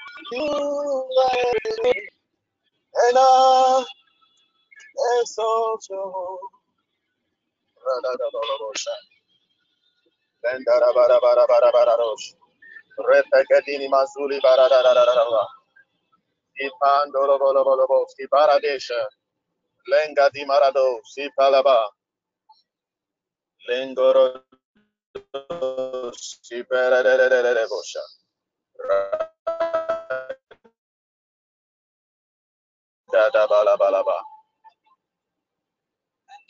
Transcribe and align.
And 2.95 3.19
I. 3.19 3.85
Lenga 19.89 20.31
di 20.33 20.45
marado. 20.47 21.01
Sipalaba. 21.05 21.91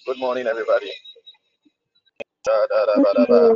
Good 0.06 0.18
morning, 0.18 0.46
everybody. 0.46 0.92
Dadadabadaba. 2.48 3.54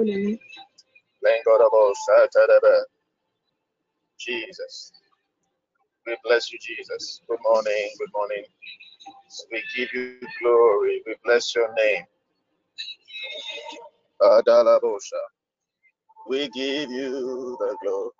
Lengorobo. 1.24 1.92
Satadaba. 2.08 2.84
Jesus. 4.18 4.92
We 6.06 6.16
bless 6.24 6.52
you, 6.52 6.58
Jesus. 6.60 7.22
Good 7.28 7.40
morning. 7.42 7.90
Good 7.98 8.10
morning. 8.14 8.44
We 9.52 9.62
give 9.76 9.90
you 9.94 10.18
glory. 10.42 11.02
We 11.06 11.16
bless 11.24 11.54
your 11.54 11.72
name. 11.74 12.04
Adalabosha. 14.22 15.20
We 16.28 16.48
give 16.50 16.90
you 16.90 17.56
the 17.60 17.76
glory. 17.82 18.10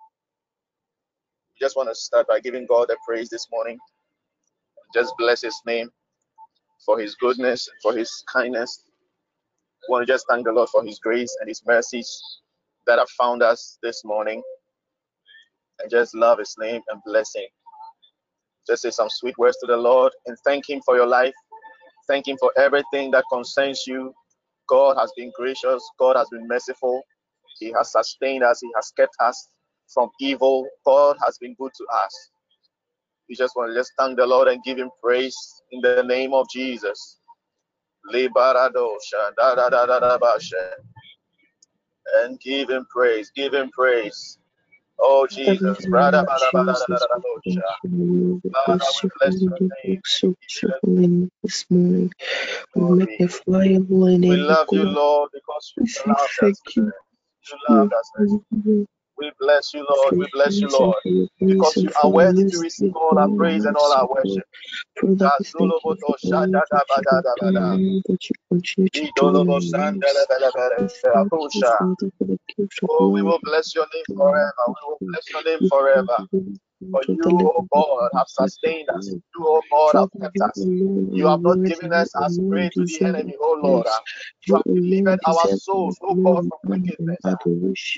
We 1.49 1.65
just 1.65 1.77
want 1.77 1.89
to 1.89 1.95
start 1.95 2.27
by 2.27 2.39
giving 2.41 2.67
God 2.67 2.87
the 2.89 2.97
praise 3.07 3.29
this 3.29 3.47
morning. 3.51 3.77
Just 4.93 5.13
bless 5.17 5.41
his 5.41 5.55
name 5.65 5.89
for 6.85 6.99
his 6.99 7.15
goodness, 7.15 7.69
for 7.83 7.95
his 7.95 8.23
kindness. 8.31 8.85
We 9.87 9.93
want 9.93 10.07
to 10.07 10.13
just 10.13 10.25
thank 10.29 10.45
the 10.45 10.51
Lord 10.53 10.69
for 10.69 10.83
his 10.85 10.99
grace 10.99 11.35
and 11.41 11.49
his 11.49 11.63
mercies 11.67 12.21
that 12.87 12.99
have 12.99 13.09
found 13.11 13.43
us 13.43 13.77
this 13.83 14.03
morning 14.05 14.41
and 15.79 15.91
just 15.91 16.15
love 16.15 16.39
his 16.39 16.55
name 16.59 16.81
and 16.89 17.01
bless 17.05 17.35
him. 17.35 17.43
Just 18.67 18.83
say 18.83 18.91
some 18.91 19.09
sweet 19.09 19.37
words 19.37 19.57
to 19.59 19.67
the 19.67 19.77
Lord 19.77 20.13
and 20.27 20.37
thank 20.45 20.69
him 20.69 20.81
for 20.85 20.95
your 20.95 21.07
life. 21.07 21.33
Thank 22.07 22.27
him 22.27 22.37
for 22.39 22.51
everything 22.57 23.11
that 23.11 23.25
concerns 23.31 23.83
you. 23.87 24.13
God 24.69 24.97
has 24.99 25.11
been 25.17 25.31
gracious. 25.37 25.83
God 25.99 26.15
has 26.15 26.27
been 26.31 26.47
merciful. 26.47 27.01
He 27.59 27.73
has 27.77 27.91
sustained 27.91 28.43
us. 28.43 28.59
He 28.61 28.69
has 28.75 28.91
kept 28.97 29.15
us 29.21 29.49
from 29.93 30.09
evil. 30.19 30.67
God 30.85 31.17
has 31.25 31.37
been 31.39 31.55
good 31.59 31.71
to 31.77 31.85
us. 31.93 32.31
We 33.29 33.35
just 33.35 33.55
want 33.55 33.71
to 33.71 33.75
just 33.79 33.93
thank 33.97 34.17
the 34.17 34.25
Lord 34.25 34.47
and 34.47 34.63
give 34.63 34.77
him 34.77 34.89
praise 35.03 35.35
in 35.71 35.81
the 35.81 36.03
name 36.03 36.33
of 36.33 36.47
Jesus. 36.53 37.19
And 42.21 42.39
give 42.41 42.69
him 42.69 42.85
praise. 42.91 43.31
Give 43.35 43.53
him 43.53 43.71
praise. 43.71 44.39
Oh 44.99 45.27
Jesus. 45.27 45.85
Dosha. 47.23 47.75
We 47.83 48.41
Father, 48.53 48.77
bless 48.77 49.03
we 49.03 49.03
you, 49.03 49.11
bless 49.19 49.37
we 49.41 49.49
your 49.49 49.59
name. 49.85 50.01
so 50.05 50.29
We 50.29 50.35
give 50.47 50.63
you 50.63 50.73
holy 50.83 51.29
this 51.43 51.65
morning. 51.69 52.11
We 52.75 52.83
magnify 52.83 53.65
your 53.65 53.85
holy 53.85 54.17
We 54.27 54.37
name, 54.37 54.45
O 54.51 54.57
love 54.57 54.67
you. 54.71 54.85
Lord, 54.85 55.31
because 55.33 55.73
We 55.77 55.85
you 56.05 56.15
thank 56.41 56.57
us. 56.67 56.75
you 56.75 56.93
You 57.51 57.57
for 57.67 57.73
your 57.73 57.81
loved 57.81 57.93
us. 57.93 58.11
We 59.23 59.31
bless 59.39 59.73
you, 59.73 59.85
Lord. 59.89 60.15
We 60.17 60.27
bless 60.33 60.61
you, 60.61 60.69
Lord, 60.69 60.97
for 61.01 61.09
your 61.09 61.27
grace 61.39 61.55
because 61.55 61.77
you 61.77 61.91
are 62.03 62.11
worthy 62.11 62.43
to 62.51 62.57
receive 62.59 62.91
all 62.95 63.17
our 63.17 63.29
praise 63.37 63.63
and 63.65 63.77
all 63.77 63.93
our 63.93 64.07
worship. 64.09 64.43
Father, 64.99 65.31
we 65.39 65.45
thank 65.57 65.73
you 65.85 65.95
for 66.05 66.15
Kazuluboto 66.19 66.19
all 66.23 66.31
that 66.33 66.63
you 66.71 66.81
have 66.99 67.07
done 67.09 67.23
shadadabadadabada. 67.39 67.73
and 67.73 67.95
all 67.95 68.01
that 68.09 68.29
you 68.29 68.35
continue 68.51 68.89
to 68.89 68.99
do 69.01 69.07
in 69.07 69.07
Idolobo 69.07 69.53
our 69.53 69.61
lives. 69.61 70.27
We 71.13 71.21
thank 71.31 71.33
you, 71.53 71.63
sandelebelebele. 71.63 71.77
Father, 71.77 72.11
for 72.17 72.25
the 72.27 72.39
gift 72.57 72.83
of 72.83 72.89
Oh, 72.91 73.09
we 73.09 73.21
will 73.21 73.39
bless 73.43 73.75
your 73.75 73.87
name 73.93 74.05
forever. 74.17 74.51
We 74.67 74.73
will 74.89 74.99
bless 75.07 75.29
your 75.33 75.43
name 75.43 75.61
forever. 75.69 76.17
For 76.91 77.03
you, 77.03 77.37
the 77.37 77.47
oh 77.47 77.65
God 77.73 77.85
God, 77.87 78.09
in 78.13 78.19
the 78.19 78.19
have 78.19 78.27
sustained 78.29 78.89
us. 78.89 79.15
You, 79.37 79.45
oh 79.47 79.63
God, 79.71 79.95
have 80.01 80.09
kept 80.21 80.41
us. 80.41 80.67
You 81.15 81.27
have 81.27 81.41
not 81.41 81.63
given 81.65 81.93
us 81.93 82.13
as 82.23 82.39
prey 82.49 82.69
to 82.75 82.85
the 82.85 83.01
enemy, 83.05 83.35
our 83.35 83.39
oh 83.41 83.57
Lord. 83.63 83.87
You 84.47 84.55
have 84.55 84.65
delivered 84.73 85.19
our 85.27 85.49
souls, 85.49 85.97
oh 86.03 86.17
God, 86.25 86.43
from 86.49 86.59
wickedness. 86.67 87.35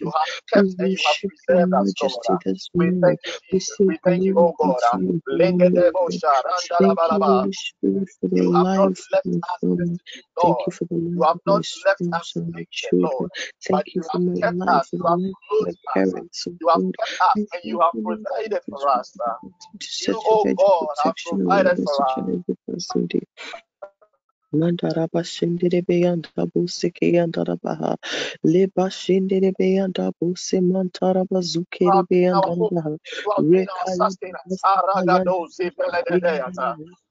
You 0.02 0.12
have 0.16 0.30
kept 0.54 0.76
and 0.80 0.92
you 0.92 1.00
have 1.06 1.18
preserved 1.22 1.74
us, 1.74 1.96
Lord. 2.02 2.26
majesty 2.26 2.38
this 2.46 2.70
We 2.76 2.92
thank 3.04 3.20
you, 3.26 3.34
We 3.52 3.60
Jesus. 3.60 3.78
We 3.88 3.98
thank 4.06 4.26
you, 4.26 4.36
oh 4.38 4.54
God. 4.60 4.80
to 4.92 4.98
your 5.00 5.14
holy 5.28 5.52
name, 5.58 5.72
Lengedebo 5.72 6.10
God. 6.12 6.22
Thank 6.80 7.00
you, 7.10 7.20
sharandalabalaba. 7.20 7.26
Holy 7.26 7.54
Spirit, 7.54 8.10
for 8.22 8.30
the 8.30 8.38
You 8.38 8.54
have 8.54 8.68
not 8.76 8.94
left 9.14 9.28
us. 9.44 9.62
Lord. 10.38 10.60
you 10.68 10.74
for 10.74 10.86
the 10.86 10.96
You 11.16 11.24
life 11.24 11.28
have 11.28 11.40
not 11.48 11.66
left 11.88 12.08
us 12.14 12.34
naked, 12.38 12.92
Lord. 12.94 13.32
But 13.70 13.86
you 13.96 14.04
have 14.12 14.22
kept 14.42 14.62
us. 14.68 14.90
You 14.94 15.06
have 15.06 15.20
clothed 15.50 15.78
us. 15.98 16.24
You 16.60 16.70
have 16.70 16.82
kept 17.00 17.14
us 17.22 17.38
and 17.54 17.62
you 17.66 17.82
have 17.82 17.94
Lord 17.94 18.20
provided 18.26 18.62
for 18.82 18.90
us. 18.90 19.18
Uh, 19.20 19.34
to 19.80 20.12
You, 20.12 20.22
oh 20.26 20.46
God, 20.58 20.96
have 21.06 21.16
provided 21.26 21.72
us 21.74 21.84
for 21.84 22.04
us. 22.06 22.14
and 22.18 22.30
every 22.30 22.58
person 22.68 23.08
day. 23.08 23.22
Mandaraba 24.54 25.22
shendere 25.24 25.82
beyanda 25.86 26.46
buse 26.54 26.90
keyanda 26.92 27.46
rabaha. 27.46 27.98
Leba 28.46 28.90
shendere 28.90 29.54
beyanda 29.60 30.12
buse 30.20 30.60
mantaraba 30.62 31.42
You 31.82 31.92
zukere 31.92 31.94
have 31.94 32.08
been 32.10 32.34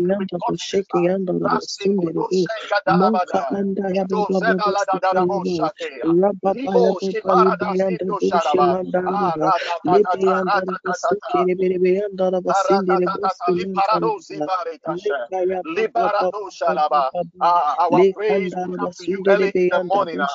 our 17.79 18.05
praise 18.15 18.55
will 18.57 18.69
kandara 18.69 18.77
come 18.77 18.91
to 18.99 19.05
you 19.09 19.23
early 19.29 19.49
in 19.55 19.69
the 19.69 19.81
morning. 19.89 20.27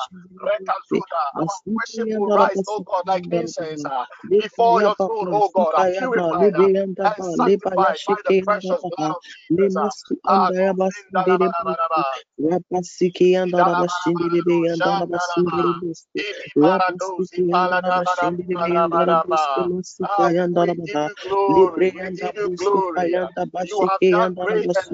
Ah. 1.13 1.31
boshi 1.35 1.45
bere 1.45 1.45
bosi. 1.45 1.45
Rekazuda. 1.45 1.47
Our 1.47 1.57
worship 1.77 2.09
will 2.13 2.31
rise, 2.31 2.63
oh 2.67 2.81
God, 2.85 3.03
like 3.07 3.25
incense 3.31 3.85
ah, 3.85 4.05
before 4.29 4.81
your 4.81 4.95
throne, 5.05 5.29
oh 5.33 5.49
God, 5.53 5.75
sika 5.75 5.81
are 5.81 5.87
ya 5.95 6.07
ba 6.15 6.27
purified 6.27 6.55
ah, 6.55 6.69
and 7.05 7.23
sanctified 7.25 7.99
by 8.05 8.17
the 8.25 8.33
precious 8.43 8.83
blood 8.89 9.11
of 9.11 9.21
Jesus. 9.23 9.75
ah. 9.77 9.93
masu 9.93 10.15
Ah, 10.27 10.49
anda 10.49 10.55
ya 10.65 10.73
basindere 10.79 11.47
bosi. 11.55 11.73
gozindalabarabara. 11.73 12.05
Rabasike 12.39 13.25
yandara 13.35 13.73
basindere 13.81 14.39
be 14.45 14.55
Idalabarabara, 14.61 14.67
yandara 14.67 15.05
shandalaba. 15.09 15.11
basundere 15.11 15.73
bosi. 15.81 16.07
Iparadosi, 16.17 17.39
Rabasike 17.43 17.43
yandara 17.51 17.89
basindere 17.97 18.55
be 18.57 18.65
yandara 18.75 19.15
bosi 19.25 19.59
paladabarabaraba. 19.59 19.69
masika 19.71 20.23
Ah, 20.23 20.31
yandara 20.37 20.73
we 20.73 20.75
give 20.85 20.95
ba. 20.95 21.05
you 21.05 21.15
glory. 21.23 21.75
Libre 21.75 21.91
We 21.99 21.99
yanda 21.99 22.27
give 22.27 22.35
you 22.37 22.49
busu 22.49 22.79
glory. 22.89 23.13
You 23.61 23.83
have 23.89 24.01
bashike 24.03 24.07
done 24.11 24.35
yanda 24.35 24.43
great 24.43 24.71
and 24.75 24.91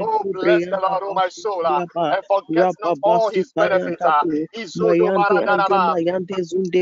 Oh, 0.00 0.24
bless 0.32 0.68
the 0.68 0.78
Lord, 0.80 1.02
oh 1.04 1.14
my 1.14 1.28
soul, 1.30 1.66
uh, 1.66 1.80
and 2.10 2.24
forget 2.26 2.70
not 2.80 2.98
all 3.02 3.30
his 3.30 3.52
benefits. 3.52 4.04
uh, 4.06 4.24
Izodo 4.56 5.10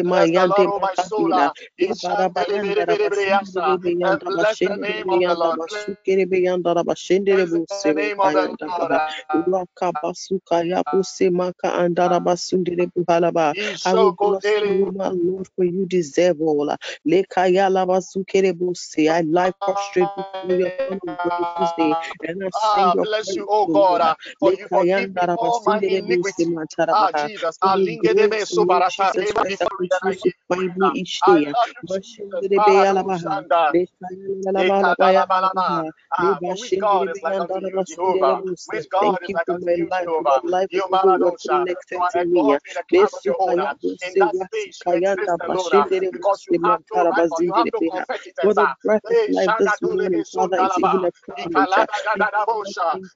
Bless 0.02 0.30
the 0.32 0.46
Lord, 0.46 0.68
oh 0.68 0.80
my 0.80 0.94
soul, 0.94 1.34
uh, 1.34 1.52
and 4.04 4.20
bless 4.26 4.62
the 4.62 4.76
name 4.78 5.10
of 5.10 5.24
the 5.26 5.34
Lord. 5.36 5.60
Bless 7.30 7.84
the 7.84 7.94
name 7.94 8.20
of 8.20 8.32
the 8.34 8.42
Lord. 8.66 8.92
uh, 8.92 9.46
maka 9.48 9.92
buhalaba 12.96 13.54
I 13.84 13.96
bless 14.12 14.62
you, 14.62 14.92
my 14.96 15.08
Lord, 15.10 15.48
for 15.56 15.64
you 15.64 15.86
deserve 15.86 16.40
all. 16.40 16.76
Lekaya 17.06 17.70
labasukere 17.70 18.52
bose 18.58 19.08
I 19.08 19.22
lie 19.22 19.52
prostrate 19.64 20.08
before 20.16 20.54
your 20.56 20.70
throne 20.86 21.00
of 21.08 21.18
grace 21.58 21.72
day, 21.76 21.96
and 22.22 22.44
I 22.44 22.50
Ah, 22.54 22.94
bless 23.00 23.36
you, 23.36 23.46
oh 23.50 23.66
God, 23.68 24.00
uh, 24.02 24.14
for 24.40 24.52
you 24.54 24.68
forgive 24.68 25.14
me 25.14 25.28
all 25.36 25.62
my 25.64 25.80
iniquity. 25.86 26.46
Ah, 26.92 27.12
Jesus, 27.16 27.58
ah, 27.62 27.76
lingedeme 27.76 28.28
grace, 28.30 28.46
O 28.50 28.56
Lord 28.56 28.84
subarata, 28.86 28.88
Jesus 28.88 29.32
rema 29.32 29.42
Christ, 29.42 29.58
that 29.60 29.68
before 29.68 29.78
that 29.90 30.00
I 30.04 30.14
continues 30.14 30.22
to 30.22 30.30
give 30.30 30.34
find 30.48 30.76
praise. 30.76 30.76
me 30.76 30.88
each 31.00 31.24
day. 31.24 31.46
love 31.54 31.70
you, 31.76 31.82
Jesus. 31.88 32.46
Mashendere 32.46 32.56
Barado 32.56 33.10
beyalabaha, 33.10 33.12
shanda, 33.12 33.74
ekadalabalama. 34.60 35.68
lekayalabayalabaha, 35.68 35.92
Ah, 36.12 36.40
for 36.44 36.56
which 36.58 36.78
God 36.78 37.08
is 37.10 37.22
like 37.22 37.40
unto 37.40 37.60
you, 37.60 37.82
Jehovah? 37.86 38.42
Which 38.66 38.88
God 38.90 39.00
Thank 39.02 39.22
is 39.22 39.30
you 39.30 39.34
like 39.34 39.50
unto 39.50 39.70
you, 39.72 39.90
Jehovah? 39.98 40.42
You 40.70 40.82
of 40.82 40.90
the 40.90 40.98
whole 41.02 41.16
world 41.20 41.38
maradosha. 41.42 41.66
You 41.68 41.76
connected 41.76 41.98
are 42.00 42.12
to 42.12 42.24
me. 42.26 42.42
God 42.42 42.60
in 43.82 43.95
a 44.02 44.04
class 44.04 44.04
of 44.04 44.04
your 44.04 44.04
own. 44.04 44.04
Besukaya. 44.04 44.10
In 44.10 44.16
that 44.20 44.36
space, 44.36 44.82
you 44.86 44.94
exist 44.96 45.36
alone 45.40 45.70
ah, 45.74 45.86
because 46.12 46.44
you 46.46 46.56
have 46.64 46.80
no 46.92 47.06
rival, 47.10 47.42
you 47.44 47.54
have 47.54 47.66
mantarabazindere 47.66 47.72
no 47.74 47.82
beya. 47.82 48.04
For 48.42 48.54
competitors. 48.54 48.54
the 48.54 48.68
breath 48.84 49.04
of 49.10 49.16
Eh, 49.16 49.28
life 49.28 49.54
eh, 49.58 49.66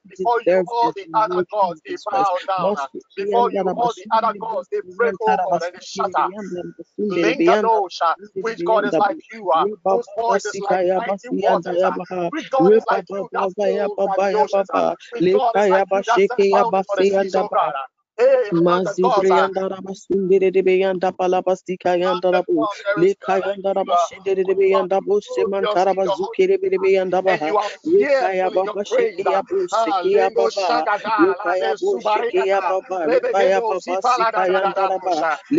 Before 0.09 0.41
you, 0.43 0.63
all 0.67 0.91
the 0.95 1.07
other 1.13 1.43
gods, 1.51 1.81
they 1.85 1.97
bow 2.11 2.39
down. 2.47 2.75
Before 3.17 3.51
you, 3.51 3.71
all 3.75 3.93
the 3.95 4.05
other 4.11 4.35
gods, 4.39 4.67
they 4.71 4.81
break, 4.97 5.15
oh 5.21 5.37
and 5.61 5.73
they 5.73 5.79
shatter. 5.81 6.29
Beyanda 6.37 6.61
Basundere 6.77 7.35
Beyanda 7.37 7.81
which 8.41 8.63
God 8.65 8.85
is 8.85 8.97
like 8.99 9.17
you 9.33 9.51
are, 9.51 9.67
whose 9.89 10.09
voice 10.17 10.45
is 10.45 10.59
like 10.61 10.81
mighty 10.95 11.29
waters. 11.29 11.83
Which 12.29 12.49
God 12.51 12.73
is 12.75 12.85
like 12.87 13.05
you 13.09 13.29
that 13.33 13.49
Baba 13.57 13.71
Ya 13.71 13.87
flows 13.89 13.99
like 14.05 14.21
Baba 14.21 14.31
the 14.31 14.33
Ya 14.33 14.45
oceans. 14.45 14.69
Baba 14.71 14.97
which 15.11 15.29
God 15.31 15.57
is 15.57 15.67
like 15.69 15.85
you 15.91 16.03
that 16.07 16.21
sets 16.29 16.47
Basheke 16.49 16.63
for 16.87 16.97
the 16.97 17.05
seas, 17.05 17.35
oh 17.37 17.49
God. 17.53 17.73
Ah. 17.75 17.87
De 20.51 20.63
Beyanda 20.63 21.13
Palabastika. 21.13 21.97
Rabashindere 23.75 24.45
de 24.45 24.55
Beyanda 24.55 25.01
de 26.59 26.79
Beyanda 26.81 27.23
Baha. 27.23 27.53
Baba 28.43 28.61
Baba. 32.81 32.81
Baba. 32.81 32.97
Baba 33.87 34.07
Sika 34.07 34.47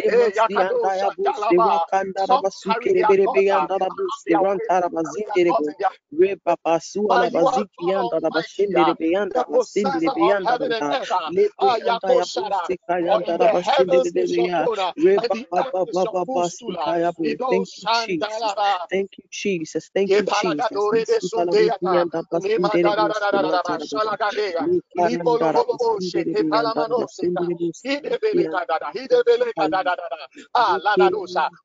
Eh, 0.06 0.32
Yakado 0.36 0.80
Sianda 0.80 0.96
Ya 0.96 1.10
Bose 1.16 1.56
Shagalaba. 1.56 1.62
Rakanda 1.62 2.12
Some 2.16 2.26
carry 2.64 2.78
Rabasuki 2.82 2.94
de 2.94 2.98
their 2.98 3.08
gods 3.24 3.32
Beyanda 3.32 3.52
around 3.52 3.70
Rabu 3.80 4.06
their 4.26 4.38
waist, 4.54 4.82
they 4.82 4.82
Serantaraba 4.82 5.04
carry 5.04 5.22
their 5.26 5.44
gods 5.48 5.56
Zinderebo 5.56 5.68
in 5.68 5.74
their 5.78 5.88
Reba 6.12 6.56
Basu 6.64 7.08
but 7.08 7.32
you 7.32 7.46
are 7.46 7.52
Alabaziki 7.52 7.68
God. 7.80 7.92
Yanda 7.92 8.20
Rabashindere 8.22 8.98
Beyanda 8.98 9.34
the 9.34 9.44
Basindere 9.52 9.52
possessor 9.52 10.10
of 10.12 10.16
Beyanda 10.16 10.44
heaven 10.44 10.72
and 10.72 10.90
Rabaha 10.90 10.92
earth. 10.92 11.08
Uh, 12.52 12.58
Lebre 12.60 12.60
uh, 12.60 12.60
anda 12.60 12.60
ya 12.60 12.60
Yakoshada. 12.60 12.72
busi 12.72 12.78
For 13.06 13.20
kayanda 13.20 13.28
in 13.28 13.38
the 13.38 13.54
heavens 13.64 14.12
is 14.16 14.36
your 14.36 14.48
ya 14.48 14.58
throne, 14.58 14.80
uh, 14.80 14.92
and 15.22 15.28
reba 15.28 15.34
the 15.34 15.46
ba 15.50 15.64
earth 15.64 15.74
ba 15.74 15.86
is 15.86 16.02
ba 16.02 16.04
your 16.04 16.14
ba 16.14 16.26
ba 16.34 16.50
footstool. 16.50 16.76
Uh, 16.78 16.94
sikaya 16.96 17.12
bo. 17.16 17.24
Ido 17.24 17.48
Thank 17.50 17.70
you, 17.78 17.88
Jesus. 17.90 18.44
Thank 18.90 19.18
you, 19.18 19.24
Jesus. 19.30 19.90
Thank 19.94 20.16
you, 20.18 20.26
Jesus. 20.26 21.32
Ah, 30.54 30.78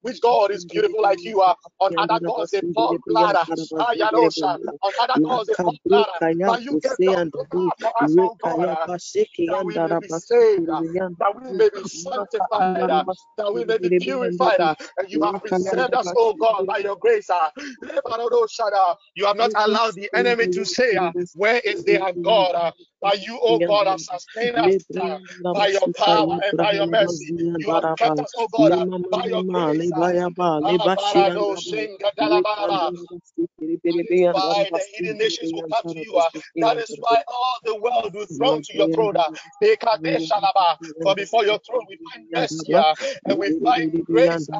which 0.01 0.21
God 0.21 0.51
is 0.51 0.65
beautiful 0.65 1.01
like 1.03 1.25
you 1.25 1.41
are. 1.41 1.55
On 1.81 1.91
other 1.97 2.19
gods, 2.25 2.51
they 2.51 2.63
pour 2.75 2.95
blood. 3.07 3.35
Ah, 3.35 3.47
on 4.83 4.93
other 4.99 5.19
gods, 5.23 5.47
they 5.47 5.55
pour 5.63 5.73
blood. 5.85 6.07
But 6.45 6.63
you 6.63 6.79
gave 6.83 6.97
your 7.33 7.45
blood 7.51 7.75
for 7.81 7.93
us, 8.03 8.15
oh 8.19 8.37
God, 8.41 8.69
uh, 8.69 8.87
that 9.47 9.63
we 9.63 9.79
may 9.79 9.95
be 9.99 10.09
saved, 10.09 10.69
uh, 10.69 10.76
that 11.19 11.35
we 11.35 11.53
may 11.53 11.69
be 11.73 11.83
sanctified, 11.83 12.89
uh, 12.89 13.03
that 13.37 13.53
we 13.53 13.65
may 13.65 13.77
be 13.77 13.89
purified, 13.99 14.59
uh, 14.61 14.75
and 14.97 15.09
you 15.11 15.21
have 15.23 15.35
preserved 15.41 15.93
us, 15.95 16.11
oh 16.15 16.35
God, 16.39 16.65
by 16.67 16.77
your 16.79 16.97
grace. 16.97 17.29
uh. 17.29 17.49
You 19.15 19.25
have 19.25 19.37
not 19.37 19.51
allowed 19.55 19.95
the 19.95 20.09
enemy 20.15 20.47
to 20.49 20.65
say, 20.65 20.99
Where 21.35 21.61
is 21.65 21.83
their 21.83 22.01
God? 22.23 22.73
Uh, 23.03 23.11
But 23.11 23.21
you, 23.25 23.39
oh 23.41 23.61
God, 23.67 23.87
have 23.87 23.99
sustained 24.01 24.57
us 24.57 24.77
uh, 24.99 25.17
by 25.53 25.67
your 25.67 25.89
power 25.97 26.35
and 26.43 26.57
by 26.59 26.73
your 26.73 26.87
mercy. 26.91 27.33
You 27.57 27.71
have 27.71 27.85
kept 27.97 28.19
us, 28.19 28.33
oh 28.37 28.47
God, 28.51 28.73
uh, 28.73 28.85
by 29.11 29.25
your 29.29 29.43
grace. 29.53 29.91
uh. 29.95 30.09
Ah, 30.63 30.89
Barado 30.97 31.55
Shinga 31.57 32.11
Dalabaraba. 32.19 32.91
That 33.87 34.05
is 34.09 34.21
why 34.31 34.69
the 34.73 34.83
hidden 34.93 35.17
nations 35.19 35.51
will 35.53 35.63
come 35.71 35.83
to 35.89 35.99
you. 35.99 36.15
uh, 36.17 36.29
That 36.61 36.77
is 36.79 36.95
why 36.99 37.21
all 37.27 37.57
the 37.65 37.75
world 37.75 38.13
will 38.15 38.27
throng 38.37 38.59
to 38.65 38.73
your 38.75 38.89
throne. 38.95 39.15
uh. 39.17 39.29
For 41.03 41.15
before 41.15 41.45
your 41.45 41.59
throne 41.59 41.85
we 41.89 41.97
find 42.13 42.27
mercy 42.33 42.75
uh, 42.75 42.95
and 43.25 43.39
we 43.39 43.51
find 43.63 43.91
grace. 44.05 44.49
uh. 44.53 44.59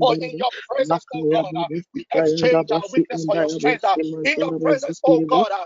For 0.00 0.14
in 0.22 0.36
your 0.38 0.52
presence, 0.68 1.06
oh 1.14 1.26
God, 1.32 1.52
uh, 1.56 1.68
we 1.94 2.06
exchange 2.14 2.70
our 2.72 2.82
weakness 2.92 3.24
for 3.24 3.36
your 3.36 3.48
strength. 3.48 3.84
uh, 3.84 3.96
In 4.24 4.38
your 4.40 4.52
presence, 4.62 5.00
oh 5.04 5.22
God, 5.28 5.50
uh, 5.52 5.65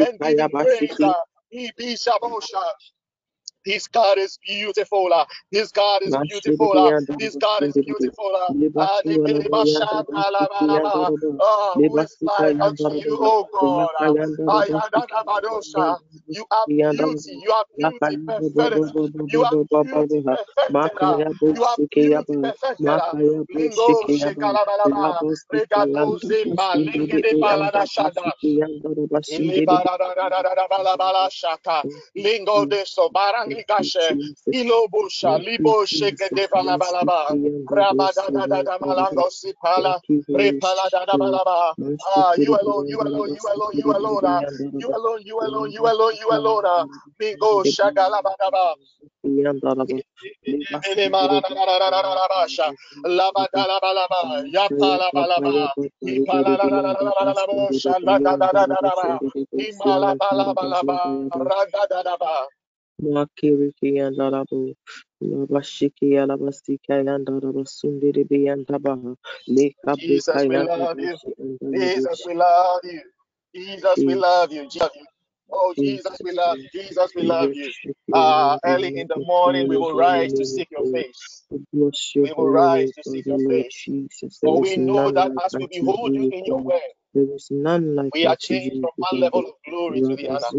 and 0.00 0.20
give 0.22 0.38
rekaya 0.38 0.38
him 0.38 0.52
basi 0.52 0.88
praise. 0.90 1.14
This 3.66 3.88
God 3.88 4.18
is 4.18 4.38
beautiful. 4.46 5.12
uh, 5.14 5.26
This 5.52 5.72
God 5.72 6.02
is 6.04 6.18
beautiful. 6.18 6.72
uh, 6.78 6.94
This 7.18 7.36
God 7.36 7.64
is 7.64 7.78
beautiful. 7.78 8.32
ah, 8.36 8.54
Libasu 9.06 10.06
Alabayanda 10.16 11.00
Basukiyanda 11.02 11.02
Debelebashandalabalaba. 11.02 11.10
Raba 11.10 11.10
Ah, 11.40 11.78
Who 11.86 11.98
is 11.98 12.16
like 12.24 12.56
unto 12.62 12.94
you, 12.94 13.18
oh 13.22 13.48
God? 13.52 13.88
You 16.28 16.46
are 16.50 16.68
beauty. 16.90 17.32
You 17.42 17.52
are 17.52 17.66
beauty 17.76 18.18
Rakaya 18.26 18.26
Baba 18.26 18.26
perfected. 18.26 18.84
You 19.26 19.44
are 19.44 19.56
beauty 19.82 20.16
perfected. 20.32 21.18
You 21.54 21.64
are 21.64 21.78
beauty 21.78 22.28
perfected. 22.42 22.86
Lingo 32.16 32.66
de 32.66 32.84
ligashe 33.56 34.06
ilobusha 34.58 35.38
liboshe 35.38 36.08
kedevana 36.18 36.74
balaba 36.82 37.20
rabadadada 37.76 38.74
malango 38.80 39.26
sipala 39.38 39.92
repala 40.40 40.84
dada 40.92 41.14
balaba 41.22 41.74
ah 42.16 42.32
you 42.38 42.52
alone 42.60 42.86
you 42.88 43.00
alone 43.00 43.30
you 43.38 43.44
alone 43.52 43.74
you 43.80 43.88
alone 43.96 44.24
ah. 44.34 44.40
you 44.82 44.88
alone 44.98 45.22
you 45.28 45.36
alone 45.46 45.70
you 45.76 45.82
alone 45.92 46.14
you 46.20 46.28
alone 46.38 46.66
ah. 46.66 46.84
bingo 47.18 47.64
shagalabadaba 47.64 48.64
Makiriki 63.02 64.00
and 64.06 64.20
Arabo, 64.20 64.74
Labashiki 65.22 66.12
Alabasika 66.14 67.00
and 67.00 67.26
Arabasundiri 67.26 68.52
and 68.52 68.66
Tabaha, 68.66 69.16
Lake 69.48 69.76
Jesus, 69.96 70.44
we 70.48 70.58
love 70.58 70.98
you. 70.98 71.16
Jesus, 71.74 72.24
we 72.26 72.34
love 72.34 72.80
you. 72.84 73.02
Jesus, 73.54 74.04
we 74.06 74.14
love 74.14 74.52
you. 74.52 74.68
Jesus, 74.68 74.90
Oh, 75.50 75.74
Jesus, 75.78 76.18
we 76.24 76.32
love 76.32 76.58
you. 76.58 76.68
Jesus, 76.72 77.12
we 77.14 77.22
love 77.22 77.54
you. 77.54 77.70
Uh, 78.12 78.58
early 78.64 78.92
in 78.96 79.06
the 79.08 79.18
morning, 79.18 79.68
we 79.68 79.76
will 79.76 79.94
rise 79.96 80.32
to 80.34 80.44
seek 80.44 80.68
your 80.70 80.84
face. 80.86 81.44
We 81.50 82.32
will 82.32 82.48
rise 82.50 82.90
to 82.92 83.02
seek 83.04 83.26
your 83.26 83.38
face. 83.48 83.86
For 84.42 84.60
we 84.60 84.76
know 84.76 85.10
that 85.12 85.30
as 85.44 85.54
we 85.58 85.66
behold 85.68 86.12
you 86.14 86.28
in 86.32 86.44
your 86.44 86.62
word, 86.62 86.80
there 87.16 87.36
is 87.36 87.48
none 87.50 87.96
like 87.96 88.14
we 88.14 88.26
are 88.26 88.36
changed 88.36 88.78
from 88.80 88.92
one 88.98 89.20
level 89.20 89.40
of 89.46 89.54
glory 89.68 90.02
to 90.02 90.16
the 90.16 90.28
other. 90.30 90.52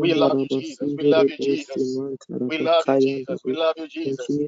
We 0.00 0.14
love 0.14 0.34
you, 0.38 0.48
Jesus. 0.50 0.94
We 0.98 1.04
love 1.04 1.26
you, 1.28 1.38
Jesus. 1.38 2.02
We 2.48 2.58
love 2.58 2.84
you, 2.88 2.98
Jesus. 2.98 3.42
We 3.46 3.54
love 3.54 3.74
you, 3.78 3.88
Jesus. 3.88 4.40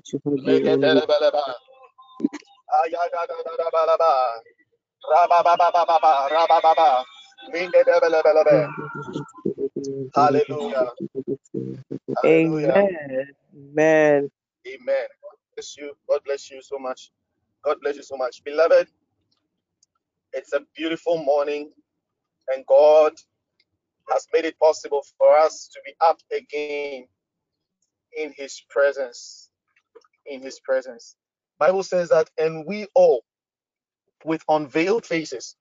Hallelujah. 10.14 10.92
Amen. 12.24 13.28
Amen. 13.56 14.30
Amen. 14.68 15.08
God 15.22 15.38
bless 15.56 15.76
you. 15.78 15.94
God 16.08 16.20
bless 16.24 16.50
you 16.50 16.62
so 16.62 16.78
much. 16.78 17.10
God 17.64 17.78
bless 17.82 17.96
you 17.96 18.02
so 18.04 18.16
much. 18.16 18.42
Beloved, 18.44 18.88
it's 20.34 20.52
a 20.54 20.62
beautiful 20.76 21.22
morning, 21.24 21.72
and 22.54 22.66
God 22.66 23.14
has 24.10 24.26
made 24.32 24.46
it 24.46 24.58
possible 24.60 25.04
for 25.18 25.36
us 25.38 25.68
to 25.74 25.80
be 25.86 25.94
up 26.00 26.18
again 26.36 27.06
in 28.16 28.34
His 28.36 28.62
presence. 28.70 29.50
In 30.26 30.42
His 30.42 30.60
presence. 30.60 31.16
Bible 31.58 31.84
says 31.84 32.10
that, 32.10 32.30
and 32.38 32.66
we 32.66 32.86
all, 32.94 33.24
with 34.24 34.42
unveiled 34.48 35.06
faces, 35.06 35.56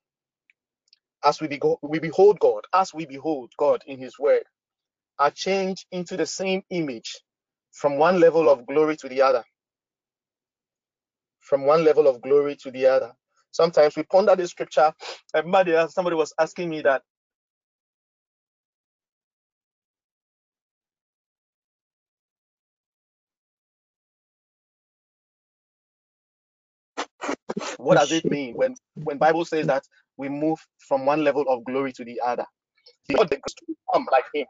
as 1.25 1.41
we, 1.41 1.47
we 1.83 1.99
behold 1.99 2.39
God, 2.39 2.63
as 2.73 2.93
we 2.93 3.05
behold 3.05 3.51
God 3.57 3.83
in 3.87 3.99
His 3.99 4.19
Word, 4.19 4.43
are 5.19 5.31
changed 5.31 5.85
into 5.91 6.17
the 6.17 6.25
same 6.25 6.63
image 6.69 7.19
from 7.73 7.97
one 7.97 8.19
level 8.19 8.49
of 8.49 8.65
glory 8.67 8.97
to 8.97 9.09
the 9.09 9.21
other. 9.21 9.43
From 11.39 11.65
one 11.65 11.83
level 11.85 12.07
of 12.07 12.21
glory 12.21 12.57
to 12.63 12.71
the 12.71 12.87
other. 12.87 13.13
Sometimes 13.51 13.95
we 13.97 14.03
ponder 14.03 14.35
this 14.35 14.51
scripture. 14.51 14.93
Somebody, 15.35 15.75
uh, 15.75 15.87
somebody 15.89 16.15
was 16.17 16.33
asking 16.39 16.69
me 16.69 16.81
that 16.83 17.03
what 27.77 27.97
does 27.97 28.11
it 28.13 28.25
mean 28.25 28.55
when 28.55 28.75
when 28.95 29.17
bible 29.17 29.45
says 29.45 29.67
that 29.67 29.83
we 30.17 30.29
move 30.29 30.59
from 30.79 31.05
one 31.05 31.23
level 31.23 31.45
of 31.49 31.63
glory 31.65 31.93
to 31.93 32.05
the 32.05 32.21
other? 32.25 32.45
God 33.15 33.29
the 33.29 33.37
grace 33.37 33.55
to 33.55 33.65
become 33.67 34.07
like 34.11 34.25
him. 34.33 34.47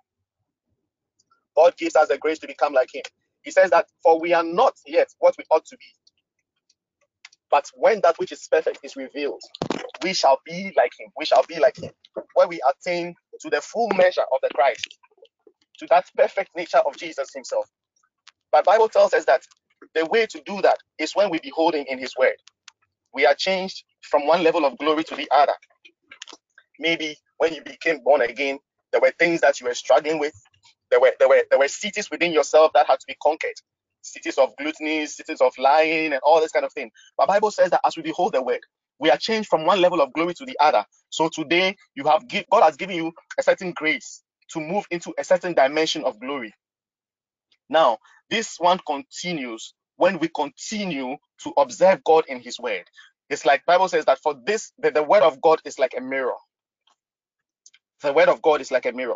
God 1.56 1.76
gives 1.78 1.96
us 1.96 2.10
the 2.10 2.18
grace 2.18 2.40
to 2.40 2.48
become 2.48 2.74
like 2.74 2.90
him. 2.94 3.04
He 3.44 3.52
says 3.52 3.72
that 3.72 3.88
for 4.04 4.20
we 4.20 4.34
are 4.34 4.44
not 4.44 4.76
yet 4.88 5.10
what 5.20 5.36
we 5.38 5.46
ought 5.52 5.66
to 5.66 5.78
be 5.78 5.86
but 7.52 7.66
when 7.76 8.02
that 8.02 8.18
which 8.20 8.32
is 8.34 8.48
perfect 8.52 8.80
is 8.84 8.96
revealed 8.98 9.42
we 10.04 10.14
shall 10.14 10.40
be 10.46 10.74
like 10.78 10.92
him 11.00 11.10
we 11.18 11.26
shall 11.26 11.44
be 11.48 11.60
like 11.60 11.78
him 11.78 11.92
when 12.36 12.50
we 12.50 12.62
attain 12.70 13.16
to 13.42 13.50
the 13.50 13.62
full 13.62 13.90
measure 13.96 14.24
of 14.34 14.40
the 14.44 14.50
christ 14.56 14.88
to 15.80 15.88
that 15.90 16.06
perfect 16.18 16.52
nature 16.58 16.80
of 16.88 16.98
jesus 16.98 17.30
himself 17.34 17.68
but 18.52 18.66
bible 18.66 18.90
tells 18.90 19.14
us 19.14 19.26
that 19.26 19.42
the 19.96 20.06
way 20.08 20.26
to 20.28 20.42
do 20.46 20.62
that 20.62 20.78
is 21.00 21.16
when 21.16 21.30
we 21.32 21.40
behold 21.42 21.76
him 21.76 21.86
in 21.90 22.00
his 22.00 22.14
word 22.20 22.36
we 23.14 23.26
are 23.26 23.36
changed 23.36 23.84
from 24.04 24.28
one 24.28 24.44
level 24.44 24.66
of 24.66 24.78
glory 24.78 25.04
to 25.06 25.16
the 25.16 25.28
other. 25.32 25.54
Maybe 26.80 27.18
when 27.38 27.54
you 27.56 27.64
became 27.64 28.02
born 28.04 28.22
again, 28.22 28.60
there 28.92 29.02
were 29.02 29.14
things 29.20 29.42
that 29.42 29.62
you 29.62 29.68
were 29.68 29.76
struggling 29.76 30.20
with. 30.20 30.34
There 30.92 31.00
were 31.02 31.14
there 31.20 31.30
were 31.30 31.44
there 31.50 31.60
were 31.60 31.68
cities 31.68 32.10
within 32.12 32.34
yourself 32.34 32.72
that 32.76 32.88
had 32.88 33.00
to 33.00 33.06
be 33.08 33.18
conquered. 33.24 33.56
Cities 34.04 34.38
of 34.38 34.56
gluttony, 34.58 35.06
cities 35.08 35.42
of 35.42 35.54
lying, 35.60 36.14
and 36.14 36.22
all 36.24 36.42
this 36.42 36.52
kind 36.52 36.66
of 36.66 36.74
thing. 36.74 36.92
But 37.18 37.28
Bible 37.30 37.52
says 37.52 37.72
that 37.72 37.82
as 37.86 37.98
we 37.98 38.04
behold 38.04 38.34
the 38.34 38.44
word, 38.44 38.62
we 39.00 39.12
are 39.12 39.18
changed 39.18 39.50
from 39.50 39.66
one 39.66 39.82
level 39.82 40.02
of 40.02 40.14
glory 40.14 40.36
to 40.36 40.46
the 40.46 40.58
other. 40.62 40.86
So 41.10 41.30
today 41.30 41.78
you 41.96 42.06
have 42.06 42.24
God 42.52 42.64
has 42.64 42.78
given 42.78 42.96
you 42.98 43.14
a 43.40 43.44
certain 43.44 43.72
grace 43.74 44.24
to 44.52 44.62
move 44.62 44.86
into 44.92 45.14
a 45.20 45.24
certain 45.26 45.54
dimension 45.54 46.04
of 46.06 46.20
glory. 46.20 46.54
Now, 47.70 48.00
this 48.30 48.58
one 48.60 48.80
continues 48.88 49.74
when 49.98 50.20
we 50.20 50.30
continue 50.30 51.18
to 51.44 51.54
observe 51.58 52.04
God 52.06 52.26
in 52.30 52.42
His 52.42 52.60
Word. 52.60 52.86
It's 53.30 53.46
like 53.46 53.66
Bible 53.66 53.90
says 53.90 54.06
that 54.06 54.20
for 54.22 54.36
this, 54.46 54.74
the, 54.80 54.92
the 54.92 55.04
Word 55.04 55.24
of 55.24 55.42
God 55.42 55.62
is 55.66 55.80
like 55.80 55.96
a 55.98 56.02
mirror. 56.02 56.36
The 58.04 58.14
Word 58.14 58.30
of 58.30 58.42
God 58.42 58.62
is 58.62 58.72
like 58.72 58.86
a 58.86 58.94
mirror, 58.94 59.16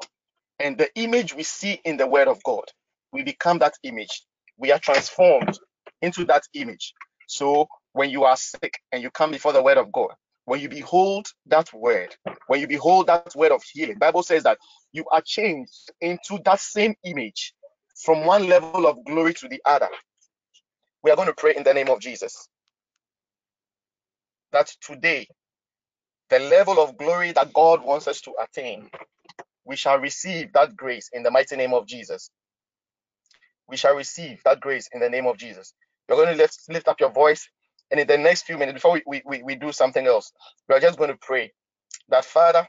and 0.59 0.77
the 0.77 0.89
image 0.95 1.35
we 1.35 1.43
see 1.43 1.81
in 1.85 1.97
the 1.97 2.07
Word 2.07 2.27
of 2.29 2.43
God, 2.43 2.65
we 3.13 3.23
become 3.23 3.59
that 3.59 3.75
image. 3.83 4.23
We 4.57 4.71
are 4.71 4.79
transformed 4.79 5.59
into 6.01 6.25
that 6.25 6.43
image. 6.53 6.93
So 7.27 7.67
when 7.93 8.09
you 8.11 8.25
are 8.25 8.37
sick 8.37 8.79
and 8.91 9.03
you 9.03 9.11
come 9.11 9.31
before 9.31 9.53
the 9.53 9.63
Word 9.63 9.77
of 9.77 9.91
God, 9.91 10.11
when 10.45 10.61
you 10.61 10.69
behold 10.69 11.27
that 11.47 11.73
word, 11.73 12.15
when 12.47 12.61
you 12.61 12.67
behold 12.67 13.07
that 13.07 13.33
word 13.35 13.51
of 13.53 13.63
healing, 13.73 13.97
Bible 13.99 14.23
says 14.23 14.43
that 14.43 14.59
you 14.93 15.05
are 15.11 15.21
changed 15.25 15.91
into 16.01 16.39
that 16.45 16.59
same 16.59 16.95
image 17.05 17.53
from 18.03 18.25
one 18.25 18.47
level 18.49 18.87
of 18.87 19.03
glory 19.05 19.33
to 19.35 19.47
the 19.49 19.61
other. 19.65 19.89
We 21.03 21.11
are 21.11 21.15
going 21.17 21.29
to 21.29 21.35
pray 21.35 21.55
in 21.55 21.63
the 21.63 21.73
name 21.73 21.89
of 21.89 21.99
Jesus 22.01 22.47
that 24.53 24.71
today, 24.81 25.27
the 26.29 26.39
level 26.39 26.79
of 26.79 26.97
glory 26.97 27.33
that 27.33 27.53
God 27.53 27.83
wants 27.83 28.07
us 28.07 28.21
to 28.21 28.33
attain, 28.41 28.89
we 29.65 29.75
shall 29.75 29.99
receive 29.99 30.53
that 30.53 30.75
grace 30.77 31.09
in 31.13 31.23
the 31.23 31.31
mighty 31.31 31.55
name 31.57 31.73
of 31.73 31.87
Jesus. 31.87 32.29
We 33.69 33.77
shall 33.77 33.95
receive 33.95 34.41
that 34.45 34.61
grace 34.61 34.89
in 34.93 35.01
the 35.01 35.09
name 35.09 35.27
of 35.27 35.37
Jesus. 35.37 35.73
You're 36.09 36.17
going 36.17 36.29
to 36.29 36.35
lift, 36.41 36.59
lift 36.69 36.87
up 36.89 36.99
your 37.01 37.11
voice, 37.11 37.49
and 37.91 37.99
in 37.99 38.07
the 38.07 38.17
next 38.17 38.43
few 38.43 38.57
minutes, 38.57 38.75
before 38.75 38.93
we, 39.07 39.23
we, 39.25 39.43
we 39.43 39.55
do 39.55 39.71
something 39.71 40.07
else, 40.07 40.31
we 40.69 40.75
are 40.75 40.79
just 40.81 40.97
going 40.99 41.11
to 41.11 41.17
pray 41.21 41.53
that, 42.09 42.25
Father, 42.25 42.67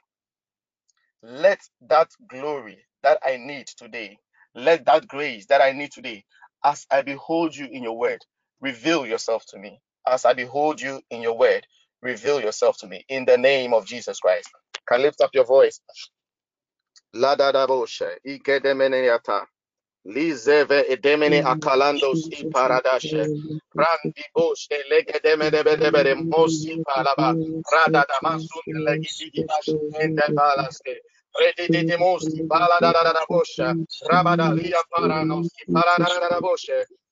let 1.23 1.61
that 1.89 2.11
glory 2.29 2.79
that 3.03 3.19
I 3.27 3.39
need 3.39 3.67
today, 3.69 4.19
let 4.55 4.87
that 4.87 5.09
grace 5.09 5.47
that 5.49 5.63
I 5.63 5.73
need 5.73 5.93
today, 5.93 6.25
as 6.65 6.87
I 6.91 7.03
behold 7.03 7.57
you 7.57 7.67
in 7.71 7.83
your 7.85 7.99
word, 7.99 8.25
reveal 8.61 9.07
yourself 9.07 9.45
to 9.49 9.59
me. 9.59 9.81
As 10.09 10.25
I 10.25 10.35
behold 10.35 10.81
you 10.81 11.03
in 11.11 11.23
your 11.23 11.39
word, 11.39 11.67
reveal 12.03 12.41
yourself 12.41 12.79
to 12.79 12.89
me 12.89 13.05
in 13.09 13.25
the 13.27 13.39
name 13.39 13.75
of 13.75 13.87
Jesus 13.87 14.21
Christ. 14.21 14.51
Can 14.89 15.03
lift 15.03 15.21
up 15.23 15.31
your 15.35 15.47
voice. 15.47 15.81
La 17.15 17.37
da 17.37 17.53
da 17.53 17.67
Lizeve 20.15 20.85
edemene 20.95 21.43
akalandos 21.53 22.21
i 22.41 22.45
paradashe. 22.53 23.23
Randi 23.81 24.25
bosh 24.35 24.67
elegedeme 24.79 25.51
debedebere 25.51 26.15
mosi 26.15 26.73
palaba. 26.87 27.35
Rada 27.73 28.05
damasun 28.11 28.69
legidigi 28.87 29.43
bash 29.49 29.71
ende 30.03 30.27
balaske. 30.37 30.95
Redi 31.41 31.85
de 31.87 31.97
mosi 31.99 32.47
palada 32.51 32.93
da 32.93 33.03
da 33.13 33.25
bosha. 33.31 33.75
Rabada 34.11 34.49
lia 34.57 34.83
paranos 34.91 35.49
i 35.63 35.73
palada 35.73 36.07
da 36.21 36.29
da. 36.31 36.39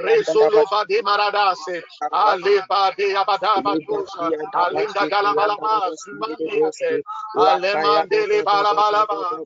Resolo 0.00 0.64
Badi 0.70 1.02
Maradase, 1.02 1.82
Aliba 2.12 2.94
de 2.96 3.14
Abadaba 3.14 3.76
Kusha, 3.88 4.30
Alinda 4.54 5.06
Galabalaba, 5.08 5.90
Sumandiase, 5.96 7.02
Alemandele 7.36 8.42
Balabalaba, 8.42 9.38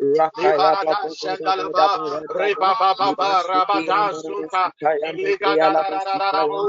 Libarada 0.00 0.96
Shandalaba, 1.14 1.98
Reba 2.30 2.76
Baba 2.78 3.42
Rabada 3.48 4.12
Suta, 4.14 4.72
Liga 5.12 5.56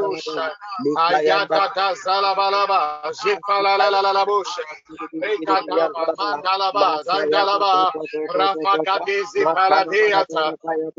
Busha, 0.02 0.52
Ayata 0.98 1.94
Zalabalaba, 1.96 3.12
Zipala 3.14 3.78
la 3.78 4.26
Busha, 4.26 4.64
Rekadaba, 5.22 6.14
Mandalaba, 6.18 7.04
Zandalaba, 7.04 7.92
Rafakade 8.30 9.24
Zipaladeata, 9.26 10.54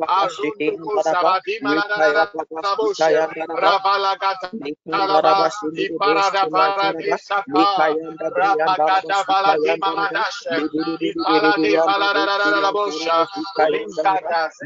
Arundu 0.09 1.01
Sabadi 1.01 1.61
Maradabusha, 1.63 1.64
Rabalagata. 3.49 4.51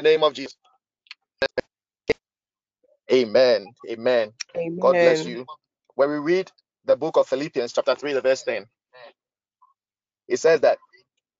name 0.00 0.24
of 0.24 0.34
Jesus. 0.34 0.40
Amen. 0.40 0.40
Amen. 3.12 3.74
Amen. 3.88 4.32
God 4.80 5.00
bless 5.00 5.26
you. 5.26 5.46
When 5.96 6.10
we 6.10 6.18
read 6.18 6.52
the 6.84 6.96
book 6.96 7.16
of 7.16 7.28
Philippians, 7.28 7.72
chapter 7.72 7.94
3, 7.94 8.14
the 8.14 8.20
verse 8.20 8.42
10, 8.42 8.66
it 10.28 10.38
says 10.38 10.60
that 10.60 10.78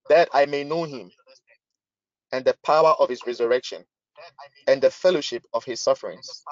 that 0.08 0.28
I 0.32 0.46
may 0.46 0.64
know 0.64 0.84
him 0.84 1.10
and 2.32 2.44
the 2.44 2.56
power 2.64 2.94
of 2.98 3.08
his 3.08 3.20
resurrection 3.26 3.84
and 4.66 4.80
the 4.82 4.90
fellowship 4.90 5.44
of 5.52 5.64
his 5.64 5.80
sufferings, 5.80 6.42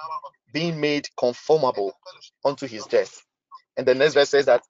being 0.52 0.80
made 0.80 1.08
conformable 1.18 1.92
unto 2.44 2.66
his 2.66 2.84
death. 2.86 3.24
And 3.76 3.86
the 3.86 3.94
next 3.94 4.14
verse 4.14 4.30
says 4.30 4.46
that 4.46 4.62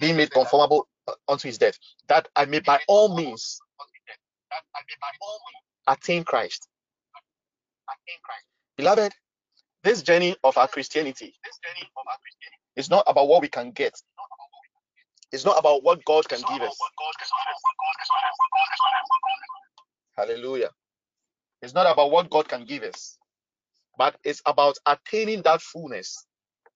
being 0.00 0.16
made 0.16 0.30
conformable 0.30 0.88
unto 1.28 1.48
his 1.48 1.58
death, 1.58 1.78
that 2.08 2.28
I 2.36 2.44
may 2.46 2.60
by 2.60 2.80
all 2.88 3.16
means 3.16 3.60
attain 5.86 6.24
Christ. 6.24 6.68
Beloved, 8.76 9.12
this 9.86 10.02
journey 10.02 10.36
of 10.44 10.58
our 10.58 10.68
Christianity 10.68 11.34
is 12.76 12.90
not 12.90 13.04
about 13.08 13.28
what 13.28 13.42
we 13.42 13.48
can 13.48 13.72
get. 13.72 13.94
It's 15.32 15.44
not 15.44 15.58
about 15.58 15.84
what 15.84 16.04
God 16.04 16.28
can 16.28 16.40
give 16.40 16.62
us. 16.62 16.76
Hallelujah. 20.16 20.70
It's 21.62 21.74
not 21.74 21.90
about 21.92 22.10
what 22.12 22.30
God 22.30 22.48
can 22.48 22.64
give 22.66 22.82
us, 22.84 23.18
but 23.98 24.16
it's 24.24 24.42
about 24.46 24.76
attaining 24.86 25.42
that 25.42 25.62
fullness 25.62 26.26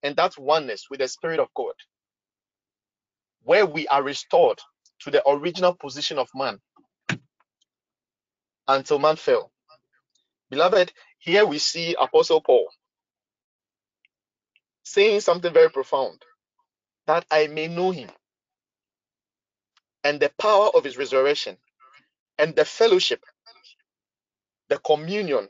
and 0.03 0.17
that 0.17 0.39
oneness 0.39 0.87
with 0.91 1.01
the 1.01 1.09
Spirit 1.09 1.41
of 1.41 1.49
God, 1.57 1.75
where 3.45 3.67
we 3.67 3.89
are 3.89 4.03
restored 4.03 4.61
to 5.03 5.11
the 5.11 5.29
original 5.29 5.75
position 5.75 6.19
of 6.19 6.29
man 6.35 6.59
until 8.69 8.99
man 8.99 9.17
fell. 9.17 9.53
Beloved, 10.51 10.93
here 11.19 11.47
we 11.47 11.59
see 11.59 11.97
Apostle 12.01 12.43
Paul 12.43 12.69
saying 14.85 15.21
something 15.21 15.53
very 15.53 15.71
profound 15.71 16.23
that 17.07 17.27
I 17.31 17.49
may 17.49 17.69
know 17.69 17.91
him 17.93 18.11
and 20.05 20.21
the 20.21 20.33
power 20.39 20.71
of 20.75 20.85
his 20.85 20.99
resurrection 20.99 21.57
and 22.39 22.57
the 22.57 22.65
fellowship, 22.65 23.25
the 24.69 24.79
communion, 24.79 25.49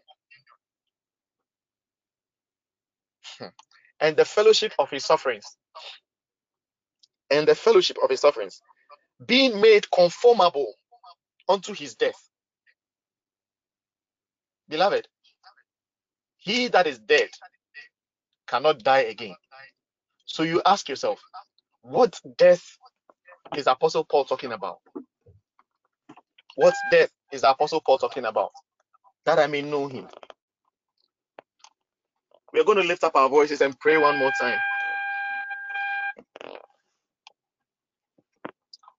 hmm, 3.38 3.46
and 4.00 4.16
the 4.16 4.24
fellowship 4.26 4.72
of 4.78 4.90
his 4.90 5.04
sufferings, 5.04 5.46
and 7.30 7.48
the 7.48 7.54
fellowship 7.54 7.98
of 8.02 8.10
his 8.10 8.20
sufferings, 8.20 8.62
being 9.26 9.60
made 9.60 9.90
conformable 9.90 10.74
unto 11.48 11.74
his 11.74 11.96
death. 11.96 12.30
Beloved, 14.68 15.08
he 16.38 16.68
that 16.68 16.86
is 16.86 16.98
dead 16.98 17.30
cannot 18.50 18.84
die 18.84 19.02
again. 19.04 19.36
So 20.26 20.44
you 20.44 20.62
ask 20.66 20.88
yourself, 20.88 21.20
what 21.82 22.20
death 22.38 22.78
is 23.56 23.66
Apostle 23.68 24.04
Paul 24.04 24.26
talking 24.26 24.52
about? 24.52 24.78
What 26.56 26.74
death 26.90 27.10
is 27.32 27.44
Apostle 27.44 27.80
Paul 27.80 27.98
talking 27.98 28.26
about? 28.26 28.52
That 29.26 29.38
I 29.38 29.46
may 29.48 29.62
know 29.62 29.88
him. 29.88 30.08
We're 32.52 32.64
going 32.64 32.78
to 32.78 32.84
lift 32.84 33.04
up 33.04 33.16
our 33.16 33.28
voices 33.28 33.60
and 33.62 33.78
pray 33.78 33.98
one 33.98 34.18
more 34.18 34.32
time. 34.32 34.60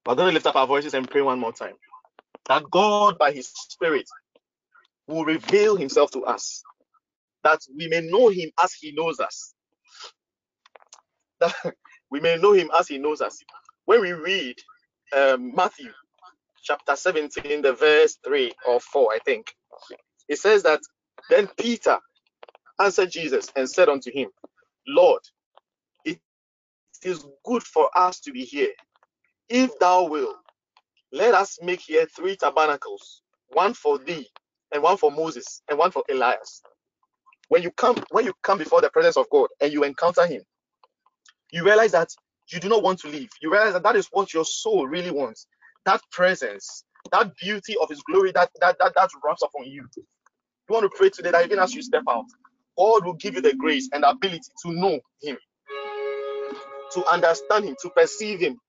We're 0.05 0.15
going 0.15 0.29
to 0.29 0.33
lift 0.33 0.47
up 0.47 0.55
our 0.57 0.67
voices 0.67 0.93
and 0.95 1.09
pray 1.09 1.21
one 1.21 1.39
more 1.39 1.53
time. 1.53 1.75
That 2.49 2.63
God, 2.71 3.17
by 3.19 3.31
His 3.33 3.49
Spirit, 3.49 4.09
will 5.07 5.25
reveal 5.25 5.77
Himself 5.77 6.11
to 6.11 6.25
us, 6.25 6.63
that 7.43 7.59
we 7.75 7.87
may 7.87 8.01
know 8.01 8.29
Him 8.29 8.51
as 8.63 8.73
He 8.73 8.91
knows 8.93 9.19
us. 9.19 9.53
That 11.39 11.55
we 12.11 12.19
may 12.19 12.37
know 12.37 12.53
Him 12.53 12.69
as 12.77 12.87
He 12.87 12.97
knows 12.97 13.21
us. 13.21 13.37
When 13.85 14.01
we 14.01 14.13
read 14.13 14.55
um, 15.15 15.53
Matthew 15.55 15.91
chapter 16.63 16.95
17, 16.95 17.61
the 17.63 17.73
verse 17.73 18.17
3 18.25 18.53
or 18.67 18.79
4, 18.79 19.13
I 19.13 19.19
think, 19.19 19.47
it 20.29 20.39
says 20.39 20.63
that 20.63 20.81
then 21.29 21.49
Peter 21.57 21.99
answered 22.79 23.11
Jesus 23.11 23.49
and 23.55 23.69
said 23.69 23.89
unto 23.89 24.11
him, 24.11 24.29
Lord, 24.87 25.21
it 26.05 26.19
is 27.03 27.25
good 27.45 27.63
for 27.63 27.89
us 27.95 28.19
to 28.21 28.31
be 28.31 28.43
here. 28.45 28.71
If 29.49 29.77
thou 29.79 30.05
wilt, 30.05 30.37
let 31.11 31.33
us 31.33 31.59
make 31.61 31.81
here 31.81 32.07
three 32.15 32.35
tabernacles, 32.37 33.21
one 33.49 33.73
for 33.73 33.97
thee, 33.99 34.27
and 34.73 34.83
one 34.83 34.97
for 34.97 35.11
Moses, 35.11 35.61
and 35.69 35.77
one 35.77 35.91
for 35.91 36.03
Elias. 36.09 36.61
When 37.51 37.63
you 37.63 37.71
come, 37.73 37.97
when 38.11 38.25
you 38.25 38.33
come 38.43 38.59
before 38.59 38.81
the 38.81 38.91
presence 38.91 39.17
of 39.17 39.29
God 39.31 39.49
and 39.61 39.73
you 39.73 39.83
encounter 39.85 40.25
him, 40.27 40.43
you 41.51 41.65
realize 41.65 41.93
that 41.93 42.09
you 42.51 42.59
do 42.59 42.69
not 42.69 42.83
want 42.83 42.99
to 43.01 43.09
leave. 43.09 43.29
You 43.41 43.51
realize 43.51 43.73
that 43.73 43.83
that 43.83 43.95
is 43.97 44.07
what 44.11 44.33
your 44.33 44.45
soul 44.45 44.87
really 44.87 45.11
wants. 45.11 45.47
That 45.85 46.01
presence, 46.11 46.85
that 47.11 47.35
beauty 47.37 47.75
of 47.81 47.89
his 47.89 48.03
glory 48.03 48.31
that 48.33 48.51
that 48.61 48.77
that, 48.79 48.93
that 48.95 49.09
wraps 49.25 49.43
upon 49.43 49.67
you. 49.67 49.87
You 49.97 50.73
want 50.73 50.91
to 50.91 50.97
pray 50.97 51.09
today 51.09 51.31
that 51.31 51.45
even 51.45 51.59
as 51.59 51.75
you 51.75 51.83
step 51.83 52.03
out, 52.09 52.25
God 52.77 53.05
will 53.05 53.15
give 53.15 53.35
you 53.35 53.41
the 53.41 53.55
grace 53.55 53.89
and 53.93 54.03
ability 54.05 54.41
to 54.63 54.73
know 54.73 54.99
him, 55.21 55.37
to 56.93 57.05
understand 57.07 57.65
him, 57.65 57.75
to 57.81 57.89
perceive 57.91 58.39
him, 58.39 58.59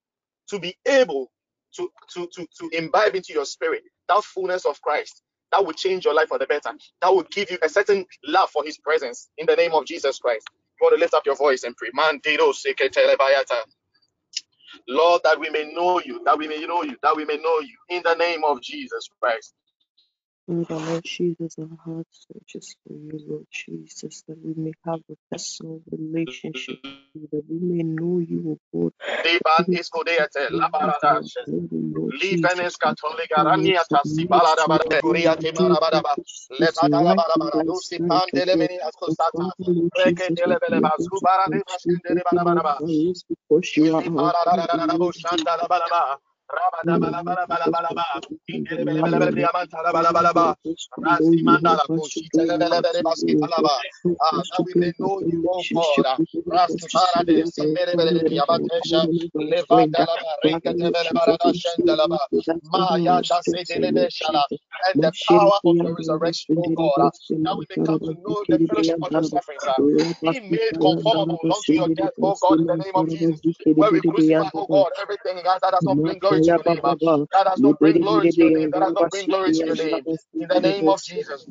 to 0.51 0.59
be 0.61 0.77
able 0.87 1.31
to, 1.77 1.91
to, 2.15 2.29
to, 2.35 2.47
to 2.61 2.71
imbibe 2.79 3.17
into 3.17 3.33
your 3.35 3.47
spirit 3.47 3.83
that 4.09 4.25
fullness 4.25 4.67
of 4.67 4.81
Christ 4.83 5.22
that 5.53 5.65
will 5.65 5.75
change 5.75 6.07
your 6.07 6.15
life 6.15 6.29
for 6.29 6.39
the 6.39 6.47
better, 6.47 6.73
that 7.03 7.15
will 7.15 7.25
give 7.33 7.51
you 7.51 7.59
a 7.63 7.71
certain 7.71 8.07
love 8.27 8.51
for 8.51 8.65
his 8.65 8.79
presence 8.79 9.31
in 9.39 9.47
the 9.47 9.57
name 9.57 9.73
of 9.75 9.87
Jesus 9.87 10.19
Christ. 10.21 10.47
You 10.81 10.87
want 10.87 10.97
to 10.97 11.01
lift 11.01 11.15
up 11.15 11.27
your 11.27 11.37
voice 11.37 11.65
and 11.65 11.77
pray. 11.77 11.91
Man, 11.95 12.21
Lord, 14.89 15.23
that 15.25 15.41
we 15.41 15.51
may 15.51 15.73
know 15.73 16.01
you, 16.05 16.23
that 16.27 16.39
we 16.39 16.49
may 16.49 16.67
know 16.67 16.83
you, 16.85 16.97
that 17.03 17.17
we 17.17 17.25
may 17.25 17.39
know 17.39 17.61
you 17.61 17.77
in 17.91 18.03
the 18.05 18.15
name 18.17 18.45
of 18.45 18.63
Jesus 18.63 19.09
Christ. 19.21 19.55
Our 20.49 20.67
Lord 20.69 21.05
Jesus, 21.05 21.57
our 21.57 21.69
hearts 21.85 22.27
searches 22.27 22.75
for 22.83 22.95
you, 22.95 23.21
Lord 23.29 23.47
Jesus, 23.53 24.25
that 24.27 24.37
we 24.45 24.55
may 24.57 24.73
have 24.85 24.99
a 25.09 25.15
personal 25.31 25.81
relationship 25.91 26.81
with 26.85 26.93
you, 27.15 27.29
that 27.31 27.45
we 27.49 27.59
may 27.61 27.85
know 27.85 28.19
you, 28.19 28.59
O 28.75 28.81
God. 28.83 28.93
Deban 29.23 29.79
escodeate, 29.79 30.51
la 30.51 30.69
barada, 30.69 31.23
Lord 31.47 32.13
lipenes 32.15 32.57
Jesus, 32.59 32.77
catolica 32.77 33.45
raniata, 33.45 34.03
si 34.05 34.27
balada 34.27 34.67
barada, 34.67 35.01
curiate 35.01 35.53
barabara, 35.55 36.03
le 36.59 36.73
badala 36.73 37.15
barabara, 37.15 37.63
lusi 37.63 37.99
pandele 38.01 38.57
meni 38.57 38.79
ascosata, 38.83 39.53
reke 39.97 40.35
dele 40.35 40.81
basu 40.83 41.21
barade 41.23 41.63
mascendere 41.69 42.23
barabara, 42.25 42.79
because 43.29 43.77
you 43.77 43.93
God, 64.23 64.49
and 64.87 65.03
the 65.03 65.13
power 65.29 65.59
of 65.67 65.77
your 65.83 65.97
resurrection, 65.97 66.51
O 66.59 66.71
God, 66.77 67.03
that 67.45 67.57
we 67.57 67.67
may 67.71 67.79
come 67.87 68.01
to 68.05 68.15
know 68.23 68.45
the 68.51 68.59
fellowship 68.69 68.99
of 69.03 69.11
your 69.15 69.25
sufferings, 69.25 69.65
uh, 69.69 69.81
be 70.29 70.41
made 70.41 70.75
conformable 70.81 71.43
unto 71.51 71.73
your 71.75 71.89
death, 71.97 72.15
O 72.23 72.37
God, 72.41 72.61
in 72.61 72.67
the 72.69 72.79
name 72.85 72.97
of 72.97 73.09
Jesus, 73.09 73.41
where 73.77 73.91
we 73.93 74.01
crucify, 74.03 74.49
O 74.55 74.67
God, 74.71 74.93
everything 75.03 75.43
that 75.63 75.73
does 75.73 75.87
not 75.87 75.99
bring 76.03 76.19
glory 76.21 76.42
to 76.43 76.53
your 76.55 76.65
name, 76.65 76.83
that 77.33 77.45
does 77.45 77.63
not 77.63 77.81
bring 77.81 78.01
glory 78.01 78.29
to 78.29 78.41
your 78.41 78.51
name, 78.53 78.71
that 78.73 78.81
does 78.81 78.95
not 78.95 79.11
bring 79.11 79.29
glory 79.29 79.53
to 79.53 79.65
your 79.67 79.77
name, 79.77 80.05
in 80.41 80.49
the 80.49 80.61
name 80.61 80.89
of 80.89 81.03
Jesus. 81.03 81.47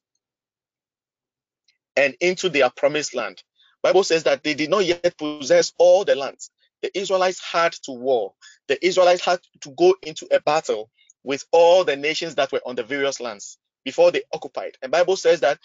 and 1.96 2.16
into 2.22 2.50
their 2.50 2.70
promised 2.72 3.16
land. 3.16 3.44
Bible 3.84 4.04
says 4.04 4.24
that 4.24 4.44
they 4.44 4.54
did 4.54 4.70
not 4.70 4.86
yet 4.86 5.16
possess 5.18 5.74
all 5.78 6.06
the 6.06 6.16
lands. 6.16 6.52
The 6.82 6.98
Israelites 6.98 7.42
had 7.44 7.74
to 7.86 7.92
war. 7.92 8.34
The 8.68 8.84
Israelites 8.86 9.26
had 9.26 9.40
to 9.62 9.72
go 9.72 9.96
into 10.04 10.28
a 10.32 10.42
battle 10.42 10.90
with 11.24 11.46
all 11.52 11.84
the 11.84 11.96
nations 11.98 12.36
that 12.36 12.52
were 12.52 12.62
on 12.66 12.76
the 12.76 12.84
various 12.84 13.20
lands 13.22 13.58
before 13.86 14.12
they 14.12 14.24
occupied. 14.34 14.78
And 14.82 14.92
Bible 14.92 15.18
says 15.18 15.42
that 15.42 15.60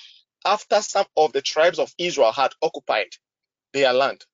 after 0.47 0.83
some 0.83 1.07
of 1.17 1.33
the 1.33 1.43
tribes 1.43 1.79
of 1.79 1.93
Israel 1.99 2.33
had 2.33 2.53
occupied 2.63 3.09
their 3.75 3.93
land, 3.93 4.25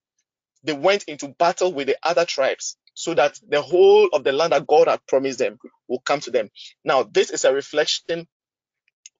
they 0.64 0.75
went 0.75 1.05
into 1.05 1.29
battle 1.29 1.73
with 1.73 1.88
the 1.88 1.97
other 2.03 2.25
tribes 2.25 2.77
so 2.95 3.14
that 3.14 3.40
the 3.49 3.62
whole 3.62 4.09
of 4.12 4.25
the 4.25 4.33
land 4.33 4.53
that 4.53 4.66
God 4.66 4.88
had 4.88 5.07
promised 5.09 5.38
them 5.38 5.59
will 5.88 6.01
come 6.01 6.21
to 6.21 6.31
them. 6.33 6.51
Now, 6.85 7.05
this 7.05 7.31
is 7.31 7.45
a 7.45 7.55
reflection 7.55 8.27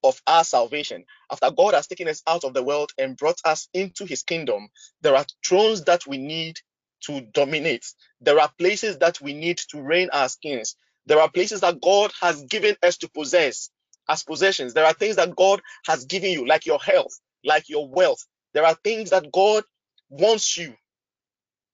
of 0.03 0.21
our 0.27 0.43
salvation. 0.43 1.05
After 1.31 1.51
God 1.51 1.73
has 1.73 1.87
taken 1.87 2.07
us 2.07 2.21
out 2.27 2.43
of 2.43 2.53
the 2.53 2.63
world 2.63 2.91
and 2.97 3.17
brought 3.17 3.39
us 3.45 3.67
into 3.73 4.05
his 4.05 4.23
kingdom, 4.23 4.69
there 5.01 5.15
are 5.15 5.25
thrones 5.45 5.83
that 5.85 6.07
we 6.07 6.17
need 6.17 6.59
to 7.05 7.21
dominate. 7.33 7.85
There 8.21 8.39
are 8.39 8.51
places 8.57 8.97
that 8.99 9.21
we 9.21 9.33
need 9.33 9.57
to 9.71 9.81
reign 9.81 10.09
as 10.13 10.35
kings. 10.35 10.75
There 11.05 11.19
are 11.19 11.29
places 11.29 11.61
that 11.61 11.81
God 11.81 12.11
has 12.21 12.43
given 12.43 12.75
us 12.83 12.97
to 12.97 13.09
possess 13.09 13.69
as 14.09 14.23
possessions. 14.23 14.73
There 14.73 14.85
are 14.85 14.93
things 14.93 15.17
that 15.17 15.35
God 15.35 15.61
has 15.87 16.05
given 16.05 16.31
you, 16.31 16.47
like 16.47 16.65
your 16.65 16.79
health, 16.79 17.19
like 17.45 17.69
your 17.69 17.87
wealth. 17.87 18.25
There 18.53 18.65
are 18.65 18.75
things 18.83 19.11
that 19.11 19.31
God 19.31 19.63
wants 20.09 20.57
you 20.57 20.75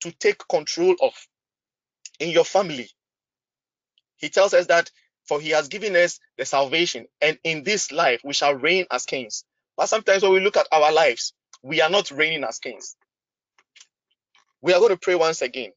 to 0.01 0.11
take 0.13 0.47
control 0.49 0.95
of 1.01 1.13
in 2.19 2.29
your 2.31 2.45
family. 2.45 2.89
He 4.17 4.29
tells 4.29 4.53
us 4.53 4.67
that 4.67 4.91
for 5.27 5.41
he 5.41 5.51
has 5.51 5.67
given 5.69 5.95
us 5.95 6.19
the 6.37 6.45
salvation, 6.45 7.07
and 7.21 7.37
in 7.43 7.63
this 7.63 7.91
life 7.91 8.21
we 8.23 8.33
shall 8.33 8.55
reign 8.55 8.85
as 8.91 9.05
kings. 9.05 9.45
But 9.77 9.87
sometimes 9.89 10.23
when 10.23 10.33
we 10.33 10.39
look 10.41 10.57
at 10.57 10.67
our 10.71 10.91
lives, 10.91 11.33
we 11.63 11.81
are 11.81 11.89
not 11.89 12.11
reigning 12.11 12.43
as 12.45 12.59
kings. 12.59 12.95
We 14.61 14.73
are 14.73 14.79
going 14.79 14.91
to 14.91 14.97
pray 14.97 15.15
once 15.15 15.41
again 15.41 15.71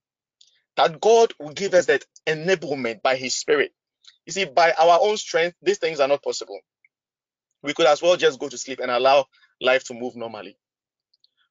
that 0.77 1.01
God 1.01 1.33
will 1.41 1.53
give 1.53 1.75
us 1.75 1.87
that 1.87 2.05
enablement 2.27 3.03
by 3.03 3.17
his 3.17 3.37
spirit. 3.37 3.73
You 4.27 4.33
see, 4.33 4.45
by 4.45 4.73
our 4.73 4.99
own 5.03 5.17
strength, 5.17 5.57
these 5.63 5.79
things 5.79 6.01
are 6.01 6.09
not 6.09 6.23
possible. 6.23 6.61
We 7.63 7.75
could 7.75 7.87
as 7.87 8.03
well 8.03 8.17
just 8.17 8.39
go 8.41 8.49
to 8.49 8.59
sleep 8.59 8.81
and 8.81 8.91
allow 8.91 9.27
life 9.61 9.85
to 9.85 9.95
move 9.95 10.17
normally. 10.17 10.57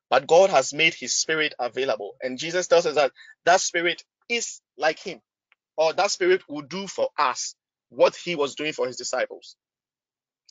But 0.10 0.28
God 0.28 0.50
has 0.50 0.74
made 0.74 0.94
his 0.94 1.14
spirit 1.16 1.54
available. 1.60 2.16
And 2.22 2.38
Jesus 2.38 2.68
tells 2.68 2.86
us 2.86 2.96
that 2.96 3.12
that 3.46 3.62
spirit 3.62 4.04
is 4.30 4.62
like 4.78 5.00
him, 5.00 5.22
or 5.78 5.94
that 5.94 6.12
spirit 6.12 6.44
will 6.50 6.64
do 6.64 6.88
for 6.88 7.10
us 7.18 7.56
what 7.90 8.16
he 8.16 8.36
was 8.36 8.56
doing 8.56 8.74
for 8.74 8.88
his 8.88 8.98
disciples. 8.98 9.56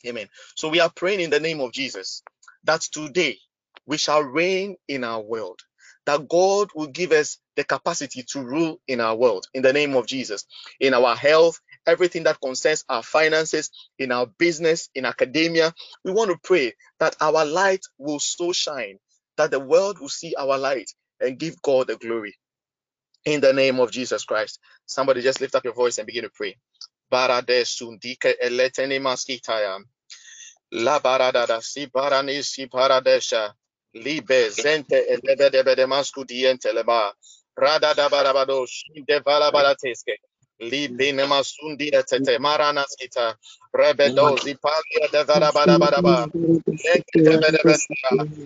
Amen. 0.07 0.27
So 0.55 0.69
we 0.69 0.79
are 0.79 0.91
praying 0.95 1.21
in 1.21 1.29
the 1.29 1.39
name 1.39 1.61
of 1.61 1.73
Jesus 1.73 2.23
that 2.63 2.81
today 2.81 3.37
we 3.85 3.97
shall 3.97 4.23
reign 4.23 4.77
in 4.87 5.03
our 5.03 5.21
world, 5.21 5.59
that 6.05 6.27
God 6.29 6.69
will 6.75 6.87
give 6.87 7.11
us 7.11 7.39
the 7.55 7.63
capacity 7.63 8.23
to 8.31 8.41
rule 8.43 8.79
in 8.87 9.01
our 9.01 9.15
world 9.15 9.47
in 9.53 9.61
the 9.63 9.73
name 9.73 9.95
of 9.95 10.07
Jesus, 10.07 10.45
in 10.79 10.93
our 10.93 11.15
health, 11.15 11.59
everything 11.87 12.23
that 12.23 12.41
concerns 12.41 12.85
our 12.89 13.03
finances, 13.03 13.71
in 13.99 14.11
our 14.11 14.27
business, 14.27 14.89
in 14.95 15.05
academia. 15.05 15.73
We 16.05 16.11
want 16.11 16.31
to 16.31 16.37
pray 16.43 16.73
that 16.99 17.15
our 17.21 17.45
light 17.45 17.81
will 17.97 18.19
so 18.19 18.53
shine 18.53 18.99
that 19.37 19.51
the 19.51 19.59
world 19.59 19.99
will 19.99 20.09
see 20.09 20.35
our 20.37 20.57
light 20.57 20.91
and 21.21 21.39
give 21.39 21.61
God 21.61 21.87
the 21.87 21.97
glory 21.97 22.35
in 23.25 23.41
the 23.41 23.53
name 23.53 23.79
of 23.79 23.91
Jesus 23.91 24.25
Christ. 24.25 24.59
Somebody 24.87 25.21
just 25.21 25.41
lift 25.41 25.55
up 25.55 25.65
your 25.65 25.73
voice 25.75 25.97
and 25.99 26.07
begin 26.07 26.23
to 26.23 26.31
pray. 26.33 26.57
Libe 33.95 34.49
zente. 34.51 35.03
Rada 37.57 37.93
da. 37.95 38.09
Libe 40.61 41.13
ne 41.13 41.25
masundi 41.25 41.89
etete 41.93 42.39
marana 42.39 42.85
skita. 42.87 43.35
Rebedo 43.75 44.37
zipalia 44.37 45.07
de 45.11 45.23
varabarabaraba. 45.25 46.29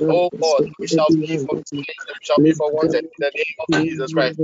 Oh 0.09 0.29
God, 0.41 0.63
we 0.79 0.87
shall 0.87 1.11
be 1.21 1.37
for 1.39 1.55
we 1.55 1.85
shall 2.23 2.41
be 2.43 2.53
for 2.53 2.71
wanted 2.73 3.05
in 3.05 3.19
the 3.19 3.31
name 3.35 3.55
of 3.59 3.69
Jesus 3.71 4.13
Christ. 4.13 4.37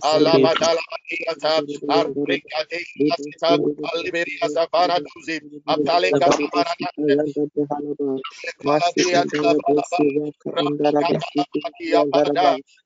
alabadalabadiata 0.00 1.52
arrekate 1.88 2.78
asita 3.12 3.48
aliberi 3.92 4.34
asafara 4.40 4.96
duzi 5.00 5.36
apale 5.66 6.08
kasabara 6.16 6.72
Masih 8.62 9.10
ada 9.16 9.38
berapa? 9.58 9.98
Rambut 10.46 10.78
kata 10.80 11.18
kaki 11.62 11.86
apa 11.98 12.20
dah? 12.32 12.54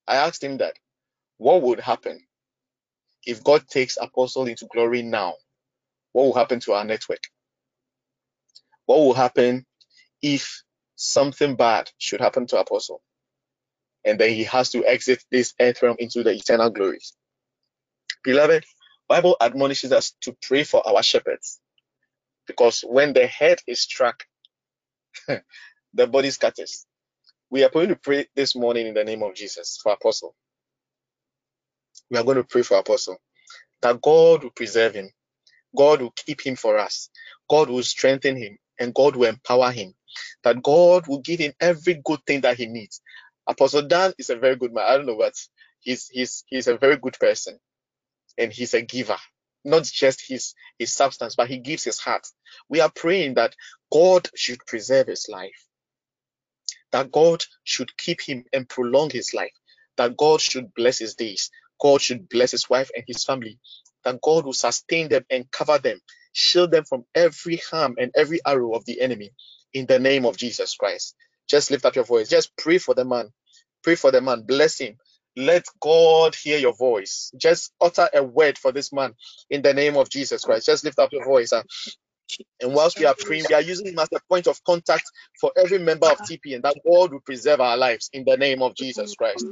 I 0.07 0.17
asked 0.17 0.43
him 0.43 0.57
that, 0.59 0.75
what 1.37 1.63
would 1.63 1.79
happen 1.81 2.21
if 3.25 3.43
God 3.43 3.67
takes 3.67 3.97
Apostle 4.01 4.47
into 4.47 4.67
glory 4.73 5.03
now? 5.03 5.35
What 6.13 6.25
will 6.25 6.35
happen 6.35 6.59
to 6.61 6.73
our 6.73 6.85
network? 6.85 7.21
What 8.87 8.99
will 8.99 9.13
happen 9.15 9.65
if 10.21 10.63
something 10.95 11.55
bad 11.55 11.91
should 11.99 12.21
happen 12.21 12.47
to 12.47 12.59
Apostle? 12.59 13.01
And 14.05 14.19
then 14.19 14.31
he 14.31 14.45
has 14.45 14.71
to 14.71 14.85
exit 14.85 15.23
this 15.31 15.53
earth 15.61 15.83
realm 15.83 15.97
into 15.99 16.23
the 16.23 16.31
eternal 16.31 16.71
glories. 16.71 17.13
Beloved, 18.23 18.65
Bible 19.09 19.37
admonishes 19.41 19.91
us 19.93 20.13
to 20.21 20.35
pray 20.43 20.63
for 20.63 20.87
our 20.87 21.03
shepherds. 21.03 21.59
Because 22.47 22.81
when 22.87 23.13
the 23.13 23.27
head 23.27 23.59
is 23.67 23.81
struck, 23.81 24.25
the 25.95 26.07
body 26.07 26.31
scatters. 26.31 26.86
We 27.49 27.63
are 27.63 27.71
going 27.71 27.89
to 27.89 27.97
pray 27.97 28.27
this 28.35 28.57
morning 28.57 28.87
in 28.87 28.95
the 28.95 29.05
name 29.05 29.23
of 29.23 29.35
Jesus 29.35 29.79
for 29.81 29.93
Apostle. 29.93 30.35
We 32.11 32.17
are 32.17 32.23
going 32.25 32.37
to 32.37 32.43
pray 32.45 32.63
for 32.63 32.77
Apostle 32.77 33.17
that 33.81 34.01
God 34.01 34.43
will 34.43 34.51
preserve 34.51 34.95
him, 34.95 35.09
God 35.77 36.01
will 36.01 36.13
keep 36.15 36.45
him 36.45 36.55
for 36.57 36.77
us, 36.79 37.09
God 37.49 37.69
will 37.69 37.83
strengthen 37.83 38.37
him, 38.37 38.57
and 38.79 38.93
God 38.93 39.15
will 39.15 39.29
empower 39.29 39.71
him. 39.71 39.95
That 40.43 40.63
God 40.63 41.07
will 41.07 41.19
give 41.21 41.39
him 41.39 41.53
every 41.61 42.01
good 42.05 42.21
thing 42.27 42.41
that 42.41 42.57
he 42.57 42.67
needs. 42.67 43.01
Apostle 43.47 43.83
Dan 43.83 44.13
is 44.19 44.29
a 44.31 44.37
very 44.37 44.55
good 44.57 44.73
man. 44.73 44.85
I 44.87 44.97
don't 44.97 45.07
know 45.07 45.15
what 45.15 45.35
he's 45.81 46.07
he's 46.09 46.43
he's 46.47 46.67
a 46.67 46.77
very 46.77 46.97
good 46.97 47.17
person, 47.19 47.59
and 48.37 48.53
he's 48.53 48.73
a 48.75 48.83
giver. 48.83 49.17
Not 49.65 49.83
just 49.85 50.23
his 50.27 50.55
his 50.79 50.93
substance, 50.93 51.35
but 51.35 51.49
he 51.49 51.59
gives 51.59 51.83
his 51.85 51.99
heart. 51.99 52.27
We 52.69 52.81
are 52.81 52.91
praying 52.95 53.35
that 53.35 53.55
God 53.93 54.29
should 54.35 54.59
preserve 54.67 55.07
his 55.07 55.27
life 55.29 55.66
that 56.91 57.11
God 57.11 57.43
should 57.63 57.95
keep 57.97 58.21
him 58.21 58.45
and 58.53 58.69
prolong 58.69 59.11
his 59.11 59.33
life, 59.33 59.53
that 59.97 60.17
God 60.17 60.41
should 60.41 60.73
bless 60.75 60.99
his 60.99 61.15
days, 61.15 61.51
God 61.81 62.01
should 62.01 62.29
bless 62.29 62.51
his 62.51 62.69
wife 62.69 62.91
and 62.95 63.05
his 63.07 63.25
family, 63.25 63.59
that 64.05 64.21
God 64.21 64.45
will 64.45 64.53
sustain 64.53 65.09
them 65.09 65.25
and 65.29 65.51
cover 65.51 65.79
them, 65.79 65.99
shield 66.33 66.71
them 66.71 66.85
from 66.85 67.05
every 67.15 67.57
harm 67.71 67.95
and 67.99 68.11
every 68.15 68.39
arrow 68.45 68.73
of 68.73 68.85
the 68.85 69.01
enemy 69.01 69.31
in 69.73 69.87
the 69.87 69.99
name 69.99 70.25
of 70.25 70.37
Jesus 70.37 70.75
Christ. 70.75 71.15
Just 71.49 71.71
lift 71.71 71.85
up 71.85 71.95
your 71.95 72.05
voice, 72.05 72.29
just 72.29 72.55
pray 72.57 72.79
for 72.79 72.95
the 72.95 73.05
man, 73.05 73.31
pray 73.83 73.95
for 73.95 74.11
the 74.11 74.21
man, 74.21 74.43
bless 74.47 74.79
him. 74.79 74.97
Let 75.37 75.65
God 75.81 76.35
hear 76.35 76.59
your 76.59 76.73
voice. 76.75 77.31
Just 77.37 77.71
utter 77.81 78.09
a 78.13 78.23
word 78.23 78.57
for 78.57 78.71
this 78.71 78.93
man 78.93 79.13
in 79.49 79.61
the 79.63 79.73
name 79.73 79.97
of 79.97 80.09
Jesus 80.09 80.43
Christ. 80.45 80.65
Just 80.67 80.83
lift 80.83 80.99
up 80.99 81.13
your 81.13 81.25
voice. 81.25 81.53
And 82.61 82.73
whilst 82.73 82.99
we 82.99 83.05
are 83.05 83.15
praying, 83.19 83.45
we 83.49 83.55
are 83.55 83.61
using 83.61 83.87
him 83.87 83.99
as 83.99 84.09
a 84.15 84.19
point 84.29 84.47
of 84.47 84.63
contact 84.65 85.11
for 85.39 85.51
every 85.57 85.79
member 85.79 86.07
of 86.07 86.21
TP, 86.23 86.55
and 86.55 86.63
that 86.63 86.77
God 86.85 87.11
will 87.13 87.21
preserve 87.21 87.61
our 87.61 87.77
lives 87.77 88.09
in 88.13 88.25
the 88.25 88.37
name 88.37 88.61
of 88.63 88.75
Jesus 88.75 89.15
Christ. 89.15 89.47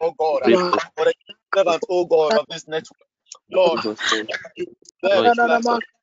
Oh 0.00 0.12
God, 0.18 0.42
for 0.96 1.04
the 1.06 1.14
servant, 1.56 1.84
oh 1.90 2.06
God, 2.06 2.36
of 2.36 2.46
this 2.50 2.68
network, 2.68 2.96
Lord, 3.52 3.80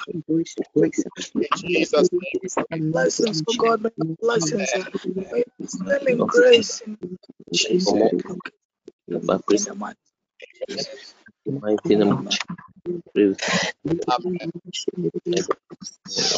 from 0.04 0.24
grace 0.28 0.54
to 0.56 0.64
grace. 0.76 1.04
in 1.36 1.46
Jesus' 1.54 2.10
Blessings, 2.92 3.42
oh 3.48 3.54
God, 3.54 3.82
blessings, 4.20 4.74
uh, 4.76 4.84
may 5.32 5.44
the 5.58 5.68
smelling 5.68 6.26
grace 6.26 6.82
Jesus' 7.52 7.84
Come 7.86 7.98
on. 7.98 8.10
name. 8.12 8.22
By 9.26 9.38
In 9.50 9.64
praise 9.64 9.66
the 9.66 9.74
mighty 9.74 9.98
the 11.46 11.52
mighty 11.52 11.96
name 11.96 12.28
of 12.28 12.38
Jesus. 13.16 13.38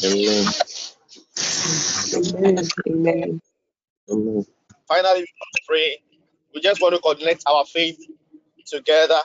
Amen. 0.04 0.54
Amen. 2.16 2.58
Amen. 2.88 3.40
Amen. 4.10 4.46
Finally, 4.88 5.20
we 5.20 5.26
want 5.40 5.52
to 5.54 5.62
pray. 5.68 5.98
We 6.54 6.60
just 6.60 6.80
want 6.82 6.94
to 6.94 7.00
connect 7.00 7.44
our 7.46 7.64
faith 7.66 7.98
together 8.66 9.18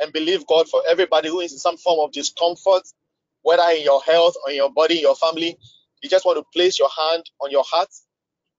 and 0.00 0.12
believe 0.12 0.46
God 0.46 0.68
for 0.68 0.82
everybody 0.88 1.28
who 1.28 1.40
is 1.40 1.52
in 1.52 1.58
some 1.58 1.76
form 1.78 2.00
of 2.04 2.12
discomfort, 2.12 2.82
whether 3.42 3.64
in 3.76 3.82
your 3.82 4.02
health 4.02 4.34
or 4.44 4.50
in 4.50 4.56
your 4.56 4.72
body, 4.72 4.96
your 4.96 5.16
family. 5.16 5.58
You 6.02 6.10
just 6.10 6.26
want 6.26 6.38
to 6.38 6.44
place 6.52 6.78
your 6.78 6.90
hand 6.90 7.24
on 7.42 7.50
your 7.50 7.64
heart 7.66 7.88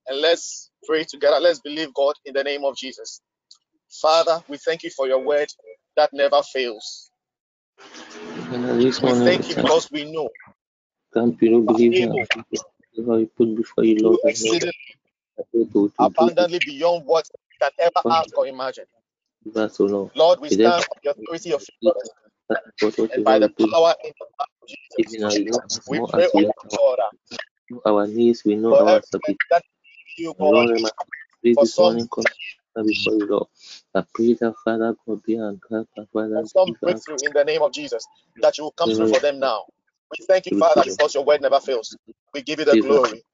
and 0.08 0.20
let's 0.20 0.70
pray 0.86 1.04
together. 1.04 1.38
Let's 1.40 1.60
believe 1.60 1.94
God 1.94 2.14
in 2.24 2.34
the 2.34 2.44
name 2.44 2.64
of 2.64 2.76
Jesus. 2.76 3.22
Father, 3.90 4.42
we 4.48 4.58
thank 4.58 4.82
you 4.82 4.90
for 4.90 5.06
your 5.08 5.20
word 5.20 5.48
that 5.96 6.10
never 6.12 6.42
fails. 6.42 7.10
And 8.36 8.80
this 8.80 9.02
We 9.02 9.12
thank 9.12 9.48
you 9.50 9.56
because 9.56 9.90
we 9.92 10.10
know 10.12 10.28
can't 11.14 11.38
you 11.42 12.06
not 12.06 12.28
believe 12.48 12.62
how 13.06 13.16
you 13.16 13.26
put 13.36 13.54
before 13.56 13.84
you, 13.84 14.02
Lord, 14.02 14.18
do 14.20 14.20
is 14.24 14.40
not 14.40 14.58
exceedingly 14.58 14.72
able 15.54 15.88
to, 15.90 16.10
to 16.10 16.26
do 16.36 16.46
abundantly 16.46 16.60
beyond 16.64 17.06
what 17.06 17.26
we 17.34 17.66
can 17.66 17.72
ever 17.80 18.02
ask 18.10 18.36
or 18.38 18.46
imagine. 18.46 18.86
that, 19.54 19.74
so 19.74 19.84
Lord. 19.86 20.12
Lord, 20.14 20.40
we 20.40 20.50
stand 20.50 20.84
on 20.90 20.96
the 21.04 21.10
authority 21.12 21.52
of 21.52 21.62
your 21.82 21.94
and 23.14 23.24
by 23.24 23.38
the 23.38 23.50
power 23.72 23.94
in 24.04 24.12
the 24.20 24.26
blood 24.36 24.48
of 24.62 24.68
Jesus. 24.68 25.02
we 25.12 25.18
know 25.18 25.62
as 25.64 25.80
We 25.88 26.00
more 26.00 26.08
pray, 26.08 26.28
we 26.34 26.50
oh 27.72 27.80
our, 27.86 28.06
knees, 28.06 28.42
we 28.44 28.56
know 28.56 28.76
our 28.78 29.02
supplication. 29.02 29.38
you, 30.16 30.34
Lord, 30.40 30.70
God, 30.82 30.92
pray 31.42 31.54
this 31.54 31.78
morning 31.80 32.08
come 32.08 32.24
before 32.86 33.14
you, 33.14 33.26
Lord. 33.26 33.48
I 33.94 34.04
pray 34.14 34.34
that 34.34 34.54
Father 34.64 34.96
God 35.06 35.22
be 35.24 35.36
and 35.36 35.60
our 35.70 36.06
Father 36.12 36.44
some 36.44 36.76
breakthrough 36.82 37.18
in 37.26 37.32
the 37.34 37.44
name 37.44 37.62
of 37.62 37.72
Jesus, 37.72 38.06
that 38.42 38.58
you 38.58 38.64
will 38.64 38.72
come 38.72 38.90
through 38.92 39.06
for 39.06 39.20
them 39.20 39.38
now. 39.40 39.64
We 40.12 40.18
thank 40.26 40.46
you, 40.46 40.52
Father, 40.58 40.84
because 40.88 41.14
your 41.14 41.24
word 41.24 41.42
never 41.42 41.60
fails. 41.60 41.96
We 42.34 42.42
give 42.42 42.60
you 42.60 42.64
the 42.66 42.76
glory. 42.76 43.24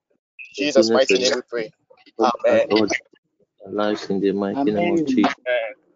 Jesus' 0.54 0.92
mighty 0.92 1.18
name 1.18 1.34
we 1.34 1.42
pray. 1.48 1.70
Amen. 2.20 2.66
and 3.64 3.74
lives 3.76 4.10
in 4.10 4.20
the 4.20 4.32
mighty 4.32 4.70
name 4.72 4.92
of 4.92 5.04
Jesus. 5.06 5.34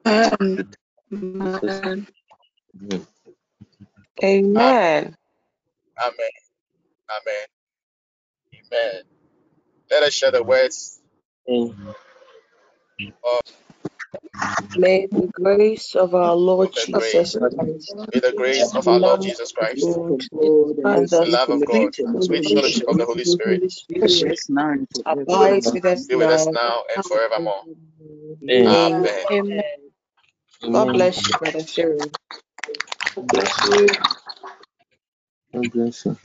Amen. 0.07 0.67
Amen. 1.13 1.65
Amen. 1.83 2.07
Amen. 4.23 5.17
Amen. 6.03 6.31
Amen. 7.11 7.47
Amen. 8.55 9.03
Let 9.91 10.03
us 10.05 10.15
share 10.15 10.33
the 10.33 10.43
words. 10.45 11.01
Amen. 11.49 11.95
May 14.77 15.07
the 15.07 15.29
grace 15.35 15.95
of 15.97 16.15
our 16.15 16.37
Lord 16.37 16.73
the 16.75 16.87
Jesus 16.87 16.93
grace. 16.93 17.37
Christ, 17.37 17.97
May 18.15 18.21
the 18.21 18.33
grace 18.35 18.73
of 18.75 18.89
our 18.89 19.01
Lord 19.01 19.21
love 19.21 19.21
Jesus 19.23 19.53
of 19.61 19.69
Christ, 19.69 19.79
God, 19.81 20.21
God 20.33 20.79
and 20.85 21.09
and 21.09 21.11
the 21.11 21.27
the 21.27 21.27
love 21.27 21.51
of 21.51 21.65
God, 21.65 21.93
sweet 21.93 21.99
the 22.15 22.23
sweet 22.23 22.45
fellowship 22.45 22.49
fellowship 22.55 22.89
of 22.89 22.99
the 22.99 23.07
Holy 23.07 23.25
Spirit 23.25 23.63
Holy 23.63 23.69
Spirit 23.71 24.23
is 24.33 24.47
now 24.49 24.71
and 24.71 24.89
abide 25.07 25.67
with 25.73 25.85
us 25.87 26.09
be 26.09 26.17
with 26.17 26.31
us 26.31 26.49
now. 26.49 26.53
now 26.53 26.83
and 26.95 27.05
forevermore. 27.05 27.63
Amen. 28.51 28.93
Amen. 29.03 29.27
Amen. 29.31 29.63
God 30.73 30.93
bless 30.93 31.29
you, 31.29 31.35
Brother 31.35 31.61
Cyril. 31.61 32.11
God 33.17 33.29
bless 33.29 33.65
you. 33.65 33.89
God 35.55 35.71
bless 35.73 36.07
you. 36.07 36.17